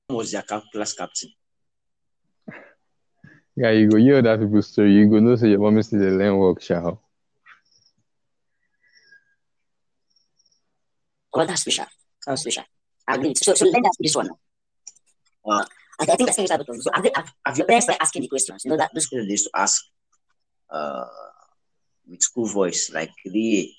was 0.09 0.31
their 0.31 0.41
class 0.41 0.93
captain. 0.93 1.29
Yeah, 3.55 3.71
you 3.71 3.89
go 3.89 3.97
hear 3.97 4.21
that 4.21 4.39
people's 4.39 4.67
story. 4.67 4.93
You 4.93 5.07
go 5.07 5.19
know 5.19 5.35
say 5.35 5.49
your 5.49 5.59
mommy 5.59 5.83
still 5.83 5.99
dey 5.99 6.09
learn 6.09 6.37
work, 6.37 6.61
shall. 6.61 7.01
Well, 11.31 11.45
that's 11.45 11.61
special. 11.61 11.85
That's 12.25 12.41
special. 12.41 12.63
I 13.07 13.15
agree. 13.15 13.35
So, 13.35 13.53
so 13.53 13.65
let 13.65 13.85
us 13.85 13.97
this 13.99 14.15
one. 14.15 14.29
Uh, 15.45 15.65
I, 15.99 16.03
I 16.03 16.05
think 16.05 16.27
that's 16.27 16.37
special 16.37 16.57
because 16.57 16.83
so 16.83 16.91
have, 16.93 17.03
they, 17.03 17.11
have, 17.15 17.31
have 17.45 17.57
your 17.57 17.67
parents 17.67 17.85
started 17.85 18.01
asking 18.01 18.21
the 18.23 18.27
questions? 18.29 18.63
You 18.65 18.71
know 18.71 18.77
that 18.77 18.91
Those 18.93 19.07
people 19.07 19.25
they 19.25 19.31
used 19.31 19.45
to 19.45 19.59
ask 19.59 19.83
uh, 20.69 21.05
with 22.07 22.21
school 22.21 22.45
voice, 22.45 22.91
like 22.93 23.11
the 23.25 23.71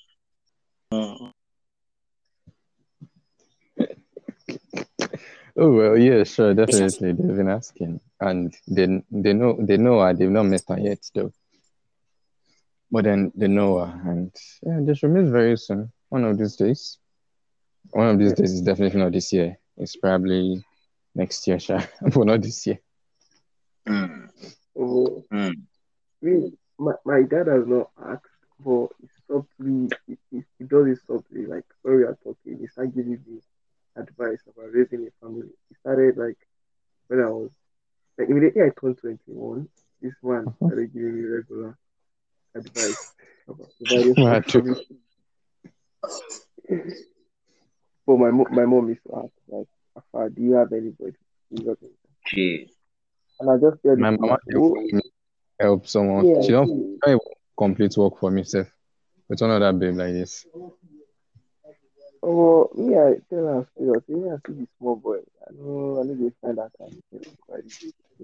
Oh 5.57 5.71
well, 5.73 5.97
yeah, 5.97 6.23
sure, 6.23 6.53
definitely. 6.53 7.11
They've 7.11 7.35
been 7.35 7.49
asking, 7.49 7.99
and 8.19 8.55
they 8.67 9.03
they 9.11 9.33
know 9.33 9.57
they 9.59 9.77
know 9.77 9.99
her. 9.99 10.13
They've 10.13 10.29
not 10.29 10.43
met 10.43 10.63
her 10.69 10.79
yet, 10.79 10.99
though. 11.13 11.33
But 12.89 13.03
then 13.03 13.31
they 13.35 13.47
know 13.47 13.79
her, 13.79 14.11
and 14.11 14.31
yeah, 14.63 14.79
they 14.81 14.93
should 14.93 15.11
meet 15.11 15.29
very 15.29 15.57
soon. 15.57 15.91
One 16.09 16.23
of 16.23 16.37
these 16.37 16.55
days. 16.55 16.97
One 17.91 18.07
of 18.07 18.19
these 18.19 18.33
days 18.33 18.53
is 18.53 18.61
definitely 18.61 19.01
not 19.01 19.11
this 19.11 19.33
year. 19.33 19.57
It's 19.77 19.97
probably 19.97 20.63
next 21.15 21.47
year, 21.47 21.59
sure, 21.59 21.79
but 22.01 22.25
not 22.25 22.41
this 22.41 22.65
year. 22.67 22.79
Mm. 23.87 24.29
Oh, 24.77 25.25
Mm. 25.31 25.67
me, 26.21 26.51
my, 26.79 26.93
my 27.05 27.21
dad 27.23 27.47
has 27.47 27.65
not 27.67 27.89
asked, 28.03 28.25
but 28.59 28.87
he 28.99 29.07
softly, 29.27 29.91
he, 30.07 30.17
he, 30.31 30.43
he 30.57 30.65
does 30.65 30.87
it 30.87 30.99
softly. 31.07 31.45
Like 31.45 31.65
when 31.81 31.97
we 31.97 32.03
are 32.03 32.17
talking, 32.23 32.57
he 32.59 32.67
started 32.67 32.95
giving 32.95 33.19
me 33.27 33.39
advice 33.97 34.41
about 34.47 34.71
raising 34.73 35.07
a 35.07 35.11
family. 35.25 35.49
He 35.69 35.75
started 35.75 36.17
like 36.17 36.37
when 37.07 37.21
I 37.21 37.29
was 37.29 37.51
like 38.17 38.29
immediately 38.29 38.61
I 38.63 38.71
turned 38.79 38.97
21. 38.99 39.67
This 40.01 40.13
man 40.23 40.51
Mhm. 40.61 40.65
started 40.65 40.93
giving 40.93 41.15
me 41.15 41.23
regular 41.23 41.77
advice 42.55 43.01
about 43.47 43.69
providing 43.77 44.17
for 44.25 44.37
Wow, 44.37 44.41
family. 44.51 44.75
but 48.05 48.17
my 48.17 48.31
my 48.51 48.65
mom 48.65 48.89
used 48.89 49.03
to 49.07 49.15
ask 49.15 49.33
like, 49.47 49.67
Afa, 50.13 50.29
do 50.29 50.41
you 50.41 50.53
have 50.53 50.71
anybody? 50.71 51.15
Do 51.51 51.63
you 51.63 51.69
have 51.69 51.77
anybody? 51.81 51.97
Okay. 52.27 52.69
And 53.39 53.49
I 53.49 53.57
just 53.57 53.81
said, 53.81 53.97
My 53.97 54.11
mama 54.11 54.37
dey 54.47 54.53
for 54.55 54.81
me 54.81 55.01
help 55.59 55.87
someone. 55.87 56.25
yeah, 56.25 56.41
She 56.41 56.49
don't 56.51 56.99
see, 57.05 57.17
complete 57.57 57.95
work 57.97 58.19
for 58.19 58.31
me, 58.31 58.43
sef. 58.43 58.67
With 59.29 59.41
one 59.41 59.51
other 59.51 59.71
babe 59.73 59.95
like 59.95 60.13
this. 60.13 60.45
Oh, 62.23 62.69
me, 62.75 62.95
I 62.95 63.15
tell 63.29 63.45
her 63.45 63.67
serious. 63.77 64.03
Me, 64.07 64.29
I 64.29 64.35
see 64.45 64.53
the 64.59 64.67
small 64.77 64.95
boy. 64.95 65.17
I 65.47 65.53
know, 65.53 65.99
I 66.01 66.03
know 66.03 66.15
they 66.15 66.31
find 66.41 66.57
that 66.57 66.71
kind 66.77 66.93
of 66.93 67.21
thing. 67.21 67.37
But 67.47 67.61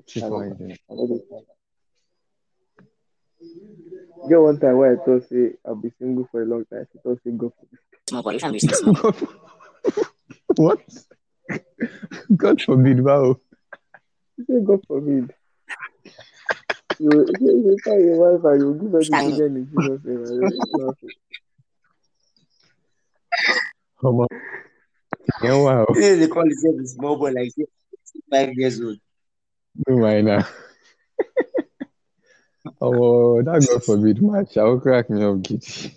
She 0.10 0.22
kind 0.22 0.72
it. 0.72 0.80
I 0.90 0.94
know 0.94 1.08
they 1.08 1.20
find 1.30 1.46
that. 1.48 1.58
Get 4.30 4.42
one 4.42 4.60
time 4.60 4.78
where 4.78 5.00
I 5.00 5.06
thought 5.06 5.30
say 5.30 5.54
I'll 5.66 5.76
be 5.76 5.92
single 6.00 6.28
for 6.32 6.42
a 6.42 6.46
long 6.46 6.66
time. 6.66 6.88
She 6.92 7.00
thought 7.00 7.20
say 7.24 7.32
go 7.32 7.50
for 7.58 7.66
it. 7.72 7.80
Small 8.10 8.24
boy, 8.24 8.32
you 8.34 8.40
can't 8.40 8.54
be 8.54 8.60
small. 8.60 8.94
what? 10.56 10.80
God 12.36 12.62
forbid, 12.62 13.04
wow. 13.04 13.38
She 14.36 14.46
said 14.46 14.66
go. 14.66 14.82
You, 14.90 15.30
you, 17.00 17.28
you 17.40 17.80
tell 17.84 18.00
your 18.00 18.38
wife 18.38 18.44
and 18.46 18.62
you 18.62 18.74
give 18.82 18.92
her 18.92 19.00
the 19.00 19.06
Stand. 19.06 19.28
children 19.28 19.56
in 19.58 19.66
Jesus' 19.70 20.02
name. 20.04 20.62
Know. 20.74 20.94
Come 24.02 24.16
on. 24.22 24.28
Yeah, 25.44 25.54
wow. 25.54 25.86
You 25.96 26.02
know, 26.02 26.16
they 26.18 26.28
call 26.28 26.44
themselves 26.44 26.80
a 26.80 26.88
small 26.88 27.18
boy 27.18 27.32
like 27.32 27.52
five 28.32 28.54
years 28.56 28.82
old. 28.82 28.98
No 29.88 29.98
mind 29.98 30.28
now. 30.28 30.48
Oh, 32.82 33.42
that 33.42 33.66
God 33.66 33.84
forbid 33.84 34.22
match. 34.22 34.56
I'll 34.58 34.80
crack 34.80 35.10
me 35.10 35.24
up, 35.24 35.42
giddy. 35.42 35.96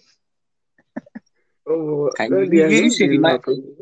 Oh, 1.69 2.11
Can 2.17 2.31
no, 2.31 2.39
you- 2.41 2.53
you- 2.53 2.69
you 2.69 2.91
should 2.91 3.11
the 3.11 3.15
imagine- 3.17 3.77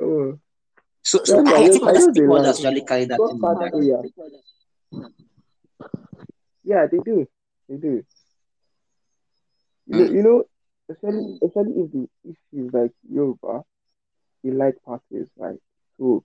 Oh, 0.00 0.38
So, 1.02 1.18
so 1.24 1.42
Yeah, 1.42 1.50
I, 1.50 1.54
I 1.54 1.58
I 1.58 1.66
just- 1.66 1.72
think 1.72 1.82
I 1.82 1.86
mothers, 1.86 1.94
just 1.96 2.04
think 2.06 2.16
dey 2.16 2.26
mothers 2.26 2.60
laugh. 2.64 2.86
carry 2.86 3.04
that 3.06 3.20
in 3.20 3.38
their 3.40 3.70
prayer. 3.70 4.02
Yeah, 6.64 6.86
they 6.90 6.98
do. 6.98 7.26
They 7.68 7.76
do. 7.76 8.04
You 9.86 9.96
know, 9.98 10.04
Mm. 10.04 10.12
you 10.14 10.22
know, 10.22 10.44
especially 10.90 11.38
especially 11.42 11.72
if 11.82 11.92
the 11.92 12.08
if 12.24 12.36
she's 12.50 12.72
like 12.72 12.92
Yoruba, 13.10 13.64
they 14.42 14.50
like 14.50 14.82
parties, 14.82 15.28
right? 15.36 15.58
So 15.96 16.24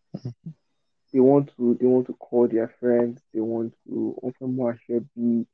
they 1.13 1.19
want 1.19 1.55
to 1.55 1.75
they 1.79 1.85
want 1.85 2.07
to 2.07 2.13
call 2.13 2.47
their 2.49 2.67
friends, 2.79 3.21
they 3.33 3.39
want 3.39 3.73
to 3.87 4.17
often 4.21 4.55
more 4.55 4.77
be 5.15 5.47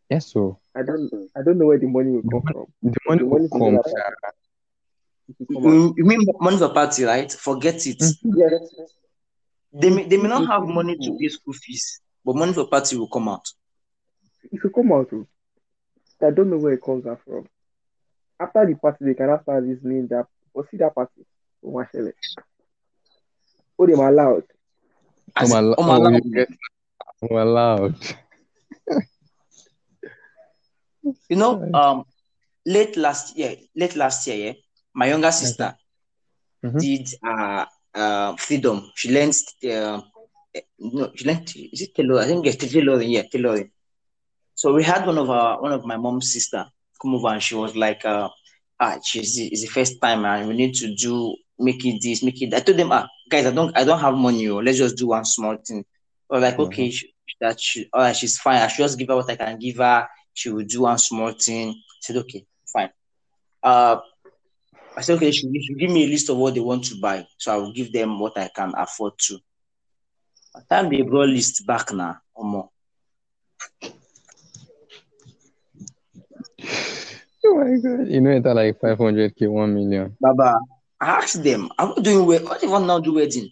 Yes, 0.09 0.31
so 0.31 0.59
I 0.75 0.83
don't 0.83 1.09
I 1.35 1.41
don't 1.43 1.57
know 1.57 1.67
where 1.67 1.79
the 1.79 1.87
money 1.87 2.11
will 2.11 2.23
come 2.29 2.43
from. 2.51 2.65
the 2.81 2.97
money 3.07 3.19
The 3.19 3.25
will 3.25 3.39
money 3.39 3.49
come. 3.49 3.59
will 3.61 3.71
come 3.71 3.77
out. 3.77 3.85
It 5.29 5.35
will 5.39 5.47
come 5.47 5.63
mm, 5.63 5.67
out. 5.67 5.73
You, 5.73 5.93
you 5.97 6.05
mean 6.05 6.25
money 6.39 6.57
for 6.57 6.69
party, 6.73 7.03
right? 7.03 7.31
Forget 7.31 7.87
it. 7.87 7.99
Mm-hmm. 7.99 8.31
Yes. 8.37 8.61
They 9.73 9.89
may, 9.89 10.03
they 10.05 10.17
may 10.17 10.27
not 10.27 10.47
have 10.47 10.63
mm-hmm. 10.63 10.73
money 10.73 10.97
to 10.97 11.17
pay 11.19 11.29
school 11.29 11.53
fees, 11.53 12.01
but 12.25 12.35
money 12.35 12.53
for 12.53 12.67
party 12.67 12.97
will 12.97 13.07
come 13.07 13.29
out. 13.29 13.47
It 14.51 14.61
will 14.63 14.71
come 14.71 14.91
out. 14.91 15.07
oh. 15.13 15.25
I 16.21 16.31
don't 16.31 16.49
know 16.49 16.57
where 16.57 16.73
it 16.73 16.83
comes 16.83 17.05
out 17.07 17.21
from. 17.25 17.47
After 18.41 18.65
the 18.65 18.75
party, 18.75 19.05
they 19.05 19.13
cannot 19.13 19.43
start 19.43 19.65
this 19.67 19.79
name 19.83 20.07
that 20.09 20.25
or 20.53 20.67
see 20.69 20.77
that 20.77 20.95
party. 20.95 21.21
Oh 21.63 21.71
my 21.71 21.85
shele. 21.85 22.11
Oh, 23.79 23.85
them 23.87 23.99
allowed. 23.99 24.43
As 25.35 25.51
I'm 25.53 25.57
in, 25.57 25.65
al- 25.65 25.75
I'm 25.79 25.89
oh, 25.89 25.95
allowed. 25.97 26.47
I'm 27.23 27.37
allowed. 27.37 27.95
You 31.29 31.37
know, 31.37 31.69
um, 31.73 32.05
late 32.65 32.97
last 32.97 33.37
year, 33.37 33.55
late 33.75 33.95
last 33.95 34.27
year, 34.27 34.37
yeah, 34.45 34.53
my 34.93 35.07
younger 35.07 35.31
sister 35.31 35.75
Mhm. 36.63 36.79
did 36.79 37.07
uh, 37.23 37.65
uh 37.95 38.35
freedom. 38.37 38.91
She 38.95 39.11
learned 39.13 39.35
uh, 39.65 40.01
no, 40.79 41.11
she 41.15 41.25
learned 41.25 41.49
is 41.73 41.81
it 41.81 41.95
tailoring? 41.95 42.23
I 42.23 42.27
think 42.27 42.45
it's 42.45 42.57
tailoring, 42.73 43.11
yeah, 43.11 43.23
tailoring. 43.31 43.71
So 44.55 44.73
we 44.73 44.83
had 44.83 45.05
one 45.05 45.17
of 45.17 45.29
our 45.29 45.61
one 45.61 45.71
of 45.73 45.85
my 45.85 45.97
mom's 45.97 46.31
sister 46.31 46.65
come 47.01 47.15
over 47.15 47.29
and 47.29 47.41
she 47.43 47.55
was 47.55 47.75
like, 47.75 48.05
uh, 48.05 48.29
ah, 48.79 48.97
she's 49.03 49.35
the, 49.35 49.47
it's 49.47 49.61
the 49.61 49.67
first 49.67 50.01
time 50.01 50.25
and 50.25 50.47
we 50.47 50.55
need 50.55 50.73
to 50.75 50.93
do 50.95 51.35
make 51.59 51.85
it 51.85 51.99
this, 52.01 52.23
make 52.23 52.41
it. 52.41 52.53
I 52.53 52.59
told 52.59 52.77
them, 52.77 52.91
ah, 52.91 53.07
guys, 53.29 53.45
I 53.45 53.51
don't 53.51 53.77
I 53.77 53.83
don't 53.83 53.99
have 53.99 54.15
money, 54.15 54.47
oh, 54.49 54.57
let's 54.57 54.77
just 54.77 54.97
do 54.97 55.07
one 55.07 55.25
small 55.25 55.57
thing. 55.65 55.85
Or 56.29 56.39
like, 56.39 56.55
Mhm. 56.57 56.61
okay, 56.67 56.89
she, 56.91 57.13
that 57.41 57.59
she, 57.59 57.87
all 57.93 58.01
right, 58.01 58.15
she's 58.15 58.37
fine. 58.37 58.61
I 58.61 58.67
should 58.67 58.83
just 58.83 58.97
give 58.99 59.09
her 59.09 59.15
what 59.15 59.29
I 59.29 59.35
can 59.35 59.57
give 59.59 59.77
her. 59.77 60.07
She 60.33 60.49
will 60.49 60.63
do 60.65 60.81
one 60.81 60.97
small 60.97 61.31
thing. 61.33 61.69
I 61.71 61.99
said, 62.01 62.17
okay, 62.17 62.45
fine. 62.71 62.89
Uh, 63.63 63.97
I 64.95 65.01
said, 65.01 65.15
okay, 65.17 65.31
she 65.31 65.41
should 65.41 65.79
give 65.79 65.89
me 65.91 66.05
a 66.05 66.07
list 66.07 66.29
of 66.29 66.37
what 66.37 66.53
they 66.53 66.59
want 66.61 66.85
to 66.85 66.95
buy. 67.01 67.25
So 67.37 67.53
I 67.53 67.57
will 67.57 67.73
give 67.73 67.91
them 67.91 68.19
what 68.19 68.37
I 68.37 68.49
can 68.55 68.73
afford 68.77 69.13
to. 69.27 69.39
By 70.53 70.61
the 70.61 70.65
time 70.75 70.89
they 70.89 71.01
brought 71.01 71.29
list 71.29 71.65
back 71.65 71.91
now, 71.93 72.17
or 72.33 72.45
more. 72.45 72.69
Oh 77.51 77.57
my 77.57 77.77
god. 77.79 78.07
You 78.07 78.21
know 78.21 78.31
it's 78.31 78.45
like 78.45 78.79
500k, 78.79 79.49
1 79.49 79.73
million. 79.73 80.15
Baba, 80.21 80.57
I 81.01 81.09
asked 81.17 81.43
them, 81.43 81.69
I'm 81.77 81.89
not 81.89 82.03
doing 82.03 82.25
well. 82.25 82.43
What 82.45 82.63
if 82.63 82.71
I 82.71 82.79
now 82.79 82.99
do 82.99 83.13
wedding? 83.15 83.49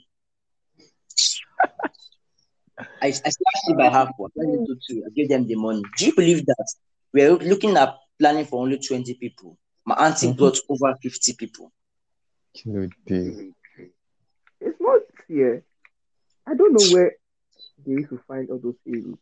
I, 3.02 3.08
I 3.08 3.12
slashed 3.12 3.68
it 3.68 3.78
by 3.78 3.90
half. 3.90 4.10
What? 4.18 4.32
I 4.40 5.10
gave 5.16 5.28
them 5.30 5.48
the 5.48 5.56
money. 5.56 5.82
Do 5.98 6.06
you 6.06 6.16
believe 6.16 6.46
that 6.46 6.66
we're 7.14 7.36
looking 7.36 7.76
at 7.76 7.96
planning 8.20 8.46
for 8.46 8.62
only 8.62 8.78
20 8.80 9.14
people? 9.16 9.58
My 9.86 9.96
auntie 9.96 10.28
Mhm. 10.28 10.38
brought 10.38 10.60
over 10.70 10.96
50 11.02 11.34
people. 11.34 11.72
Kilo 12.54 12.88
day. 13.06 13.52
It's 14.62 14.80
not 14.80 15.02
here. 15.28 15.64
I 16.48 16.56
don't 16.56 16.74
know 16.74 16.88
where 16.94 17.12
they 17.86 17.94
used 17.94 18.10
to 18.10 18.20
find 18.28 18.50
all 18.50 18.60
those 18.60 18.76
arrows. 18.88 19.18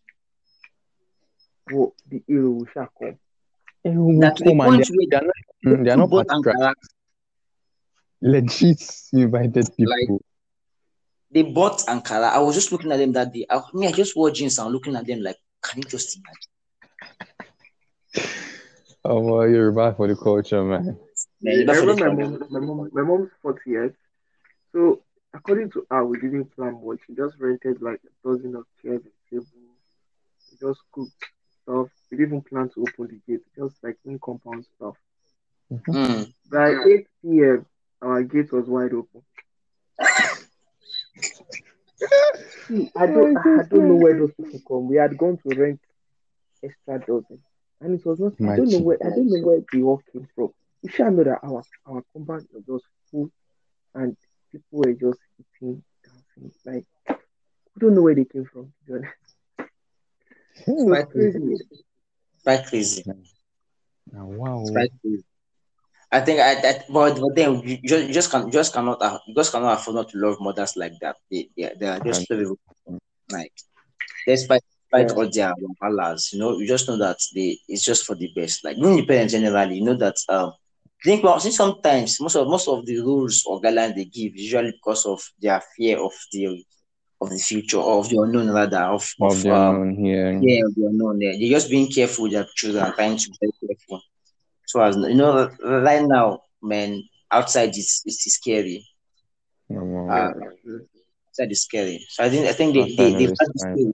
But 1.66 1.90
the 2.10 2.24
arrow 2.30 2.52
will 2.52 2.68
shall 2.74 2.90
come. 3.00 3.18
Everyone 3.88 4.20
That 4.20 4.36
to 4.38 4.44
the 4.44 4.50
come 4.52 4.60
and 4.62 4.80
they're, 4.80 4.86
where 4.96 5.08
they're 5.10 5.22
not, 5.24 5.84
they're 5.86 5.98
not 5.98 6.10
bought. 6.10 6.28
Ankara, 6.28 6.74
legit 8.22 8.82
invited 9.14 9.68
people. 9.78 10.20
they 11.32 11.44
bought 11.44 11.80
Ankara. 11.88 12.30
I 12.32 12.40
was 12.40 12.56
just 12.56 12.72
looking 12.72 12.92
at 12.92 12.98
them 12.98 13.14
that 13.14 13.34
day. 13.34 13.46
I, 13.50 13.62
me, 13.74 13.88
I 13.88 13.92
just 13.92 14.16
wore 14.16 14.32
jeans 14.32 14.58
and 14.60 14.72
looking 14.72 14.96
at 14.96 15.06
them 15.06 15.22
like, 15.22 15.38
can 15.64 15.82
you 15.82 15.88
just 15.88 16.18
imagine? 16.18 16.52
Oh, 19.06 19.22
well, 19.22 19.48
you're 19.48 19.72
back 19.72 19.96
for 19.98 20.08
the 20.08 20.16
culture, 20.16 20.62
man. 20.64 20.98
Man, 21.42 21.70
I 21.70 21.74
remember 21.74 22.10
my 22.10 22.24
mom, 22.24 22.40
my 22.50 22.60
mom, 22.60 22.90
my 22.92 23.02
mom's 23.04 23.30
40th. 23.42 23.96
So 24.74 25.02
according 25.34 25.72
to 25.72 25.86
her, 25.90 26.04
we 26.06 26.20
didn't 26.20 26.54
plan 26.56 26.82
much. 26.84 27.00
She 27.08 27.16
just 27.16 27.36
rented 27.40 27.82
like 27.82 28.02
a 28.04 28.28
dozen 28.28 28.56
of 28.56 28.66
chairs 28.82 29.02
and 29.04 29.14
tables. 29.30 29.48
We 30.52 30.58
just 30.68 30.82
cooked 30.92 31.24
stuff. 31.68 31.88
We 32.10 32.18
didn't 32.18 32.30
even 32.30 32.42
plan 32.42 32.70
to 32.70 32.82
open 32.82 33.08
the 33.08 33.32
gate, 33.32 33.44
just 33.56 33.76
like 33.84 33.98
in 34.06 34.20
compound 34.20 34.66
stuff. 34.76 34.96
it. 35.70 35.84
Mm. 35.84 36.34
By 36.50 36.70
8 36.70 37.08
p.m., 37.22 37.66
our 38.02 38.24
gate 38.24 38.52
was 38.52 38.68
wide 38.68 38.94
open. 38.94 39.22
See, 42.68 42.92
I 42.96 43.08
don't, 43.08 43.38
I 43.38 43.64
don't 43.70 43.88
know 43.88 43.96
where 43.96 44.18
those 44.18 44.34
people 44.34 44.60
come. 44.68 44.88
We 44.88 44.98
had 44.98 45.18
gone 45.18 45.38
to 45.38 45.56
rent 45.56 45.82
extra 46.64 47.00
dozen, 47.00 47.42
and 47.82 48.00
it 48.00 48.06
was 48.06 48.20
not. 48.20 48.34
I 48.42 48.58
don't 48.58 48.70
know 48.70 48.80
where. 48.80 48.98
I 49.04 49.10
don't 49.10 49.30
know 49.30 49.42
where 49.42 49.62
they 49.72 49.82
all 49.82 50.02
came 50.12 50.28
from. 50.36 50.50
You 50.84 50.90
shall 50.92 51.12
know 51.12 51.24
that 51.24 51.40
our 51.44 51.64
our 51.88 52.04
compound 52.14 52.48
was 52.54 52.64
just 52.66 52.86
full, 53.10 53.32
and 53.96 54.16
people 54.52 54.80
were 54.80 54.94
just 54.94 55.20
eating, 55.40 55.82
dancing. 56.04 56.52
Like 56.66 56.86
we 57.08 57.80
don't 57.80 57.96
know 57.96 58.04
where 58.04 58.16
they 58.16 58.26
came 58.26 58.46
from. 58.46 58.66
To 58.66 58.72
be 58.86 58.94
honest. 58.94 59.37
So 60.66 60.74
Quite 60.88 61.10
it's 61.14 61.14
crazy. 61.14 61.58
Quite 62.44 62.66
crazy. 62.66 63.04
Ah, 64.16 64.26
wow. 64.26 64.62
It's 64.62 64.72
quite 64.72 64.92
crazy. 65.02 65.24
I 66.12 66.20
think 66.22 66.40
I 66.40 66.56
that 66.62 66.86
but, 66.90 67.20
but 67.20 67.36
then 67.36 67.62
you 67.66 67.78
just 67.86 68.08
you 68.08 68.14
just 68.14 68.32
can 68.32 68.52
just 68.52 68.74
cannot 68.74 69.02
uh, 69.02 69.20
just 69.36 69.52
cannot 69.52 69.78
afford 69.78 69.96
not 69.98 70.10
to 70.10 70.18
love 70.18 70.38
mothers 70.40 70.76
like 70.78 70.94
that. 71.02 71.16
They 71.32 71.50
they, 71.58 71.72
they 71.80 71.88
are 71.88 72.00
just 72.00 72.28
so 72.28 72.36
beautiful. 72.36 72.58
like 73.32 73.54
despite 74.28 74.62
despite 74.84 75.12
Yeah. 75.12 75.18
all 75.18 75.30
their 75.32 75.54
Allahs, 75.82 76.32
you 76.34 76.40
know, 76.40 76.58
you 76.60 76.68
just 76.68 76.88
know 76.88 76.98
that 76.98 77.18
they 77.36 77.58
it's 77.68 77.86
just 77.86 78.06
for 78.06 78.16
the 78.16 78.30
best. 78.36 78.64
Like 78.64 78.78
even 78.78 78.96
the 78.98 79.06
parents 79.06 79.34
generally, 79.34 79.78
you 79.78 79.86
know 79.86 79.98
that 79.98 80.18
um 80.30 80.54
I 81.04 81.04
think 81.10 81.24
well, 81.24 81.40
since 81.40 81.58
sometimes 81.58 82.20
most 82.22 82.36
of 82.36 82.48
most 82.48 82.68
of 82.68 82.86
the 82.86 83.00
rules 83.00 83.44
or 83.48 83.62
guidelines 83.62 83.96
they 83.96 84.06
give 84.06 84.36
usually 84.36 84.72
because 84.72 85.06
of 85.06 85.22
their 85.42 85.62
fear 85.76 86.00
of 86.00 86.14
the 86.34 86.64
of 87.20 87.30
the 87.30 87.38
future 87.38 87.80
of 87.80 88.10
the 88.10 88.18
unknown 88.20 88.50
rather 88.52 88.78
of, 88.78 89.12
Of 89.20 89.32
of 89.38 89.44
the 89.44 89.54
um, 89.54 89.76
unknown 89.76 89.96
here. 89.96 90.32
yeah, 90.42 90.66
of 90.66 90.76
the 90.76 90.86
unknown 90.86 91.20
there. 91.20 91.34
They're 91.38 91.50
just 91.50 91.70
being 91.70 91.88
careful 91.92 92.24
with 92.24 92.34
their 92.34 92.48
children, 92.56 92.94
trying 92.94 93.18
to 93.18 93.30
be 93.30 93.38
very 93.42 93.54
careful. 93.68 94.02
So 94.66 94.82
as 94.82 94.96
you 94.98 95.16
know, 95.16 95.50
right 95.64 96.04
now, 96.06 96.42
man, 96.62 97.04
outside 97.32 97.70
is 97.70 98.04
it's 98.06 98.32
scary. 98.34 98.86
Oh, 99.72 99.84
wow. 99.84 100.10
Uh, 100.10 100.32
outside 101.30 101.52
is 101.52 101.64
scary. 101.64 102.06
So 102.10 102.24
I 102.24 102.30
think 102.30 102.48
I 102.48 102.54
think 102.54 102.74
they, 102.74 102.96
they 102.96 103.12
they've 103.14 103.30
had 103.30 103.50
these 103.54 103.62
stories. 103.62 103.94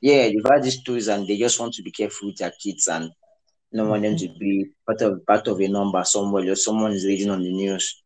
Yeah, 0.00 0.22
they've 0.28 0.46
had 0.52 0.62
these 0.62 0.80
stories 0.80 1.08
and 1.08 1.26
they 1.26 1.36
just 1.38 1.58
want 1.58 1.74
to 1.74 1.82
be 1.82 1.90
careful 1.90 2.28
with 2.28 2.36
their 2.38 2.52
kids 2.62 2.86
and 2.86 3.10
you 3.72 3.78
don't 3.78 3.88
want 3.88 4.02
them 4.02 4.16
to 4.16 4.28
be 4.38 4.66
part 4.86 5.00
of 5.02 5.24
part 5.26 5.48
of 5.48 5.60
a 5.60 5.66
number 5.68 6.04
somewhere 6.04 6.48
or 6.50 6.54
someone 6.54 6.92
is 6.92 7.04
reading 7.04 7.30
on 7.30 7.42
the 7.42 7.50
news. 7.52 8.02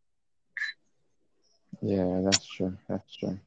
Yeah, 1.82 2.20
that's 2.24 2.47
true. 2.47 2.76
That's 2.88 3.16
true. 3.16 3.38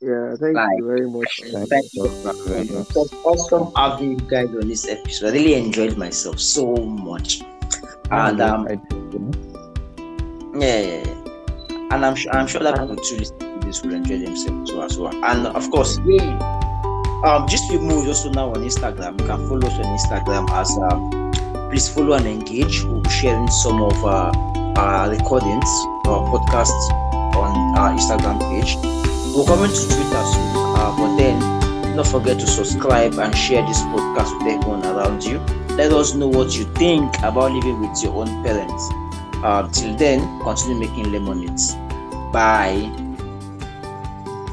Yeah, 0.00 0.34
thank 0.36 0.54
Like, 0.54 0.78
you 0.78 0.86
very 0.86 1.08
much. 1.08 1.40
Thank 1.52 1.68
Thank 1.70 1.94
you 1.94 2.04
you. 2.04 2.10
It 2.10 2.94
was 2.94 3.12
awesome 3.24 3.72
having 3.74 4.10
you 4.12 4.28
guys 4.28 4.48
on 4.48 4.68
this 4.68 4.86
episode. 4.86 5.28
I 5.28 5.32
really 5.32 5.54
enjoyed 5.54 5.96
myself 5.96 6.38
so 6.38 6.76
much. 6.76 7.40
And 8.10 8.40
um, 8.42 8.66
I 8.68 8.74
did, 8.74 9.12
you 9.14 9.18
know? 9.18 10.60
Yeah, 10.60 10.80
yeah, 10.80 11.02
yeah. 11.06 11.88
And 11.92 12.04
I'm 12.04 12.14
sure 12.14 12.32
I'm 12.32 12.46
sure 12.46 12.62
that 12.62 12.74
people 12.78 12.96
too 12.96 13.16
listen 13.16 13.38
to 13.38 13.66
this 13.66 13.82
will 13.82 13.94
enjoy 13.94 14.18
themselves 14.18 14.70
too 14.70 14.82
as 14.82 14.98
well. 14.98 15.14
And 15.24 15.46
of 15.46 15.70
course, 15.70 15.98
yeah. 16.04 16.52
Um, 17.24 17.48
Gist 17.48 17.72
with 17.72 17.80
Mo 17.80 18.06
also 18.06 18.30
now 18.30 18.50
on 18.50 18.56
Instagram. 18.56 19.18
You 19.20 19.26
can 19.26 19.48
follow 19.48 19.66
us 19.66 19.78
on 19.78 19.96
Instagram 19.96 20.50
as 20.50 20.70
um, 20.92 21.70
please 21.70 21.88
follow 21.88 22.12
and 22.12 22.26
engage. 22.26 22.84
We'll 22.84 23.00
be 23.00 23.10
sharing 23.10 23.48
some 23.48 23.80
of 23.82 23.96
uh, 24.04 24.30
our 24.76 25.08
recordings, 25.08 25.68
our 26.04 26.20
podcasts 26.28 26.90
on 27.34 27.78
our 27.78 27.90
Instagram 27.96 28.40
page. 28.50 29.15
We're 29.36 29.44
coming 29.44 29.68
to 29.68 29.84
Twitter 29.84 30.24
soon, 30.24 30.48
uh, 30.56 30.96
but 30.96 31.16
then 31.18 31.94
don't 31.94 32.06
forget 32.06 32.40
to 32.40 32.46
subscribe 32.46 33.18
and 33.18 33.36
share 33.36 33.60
this 33.66 33.82
podcast 33.82 34.32
with 34.38 34.46
everyone 34.46 34.82
around 34.82 35.24
you. 35.24 35.40
Let 35.76 35.92
us 35.92 36.14
know 36.14 36.26
what 36.26 36.56
you 36.56 36.64
think 36.72 37.14
about 37.18 37.52
living 37.52 37.78
with 37.82 38.02
your 38.02 38.14
own 38.14 38.42
parents. 38.42 38.88
Uh, 39.44 39.68
till 39.72 39.94
then, 39.94 40.20
continue 40.40 40.80
making 40.80 41.12
lemonades. 41.12 41.74
Bye. 42.32 42.90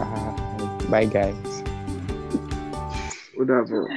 Ah, 0.03 0.77
bye, 0.89 1.05
guys. 1.05 1.63
Whatever. 3.36 3.88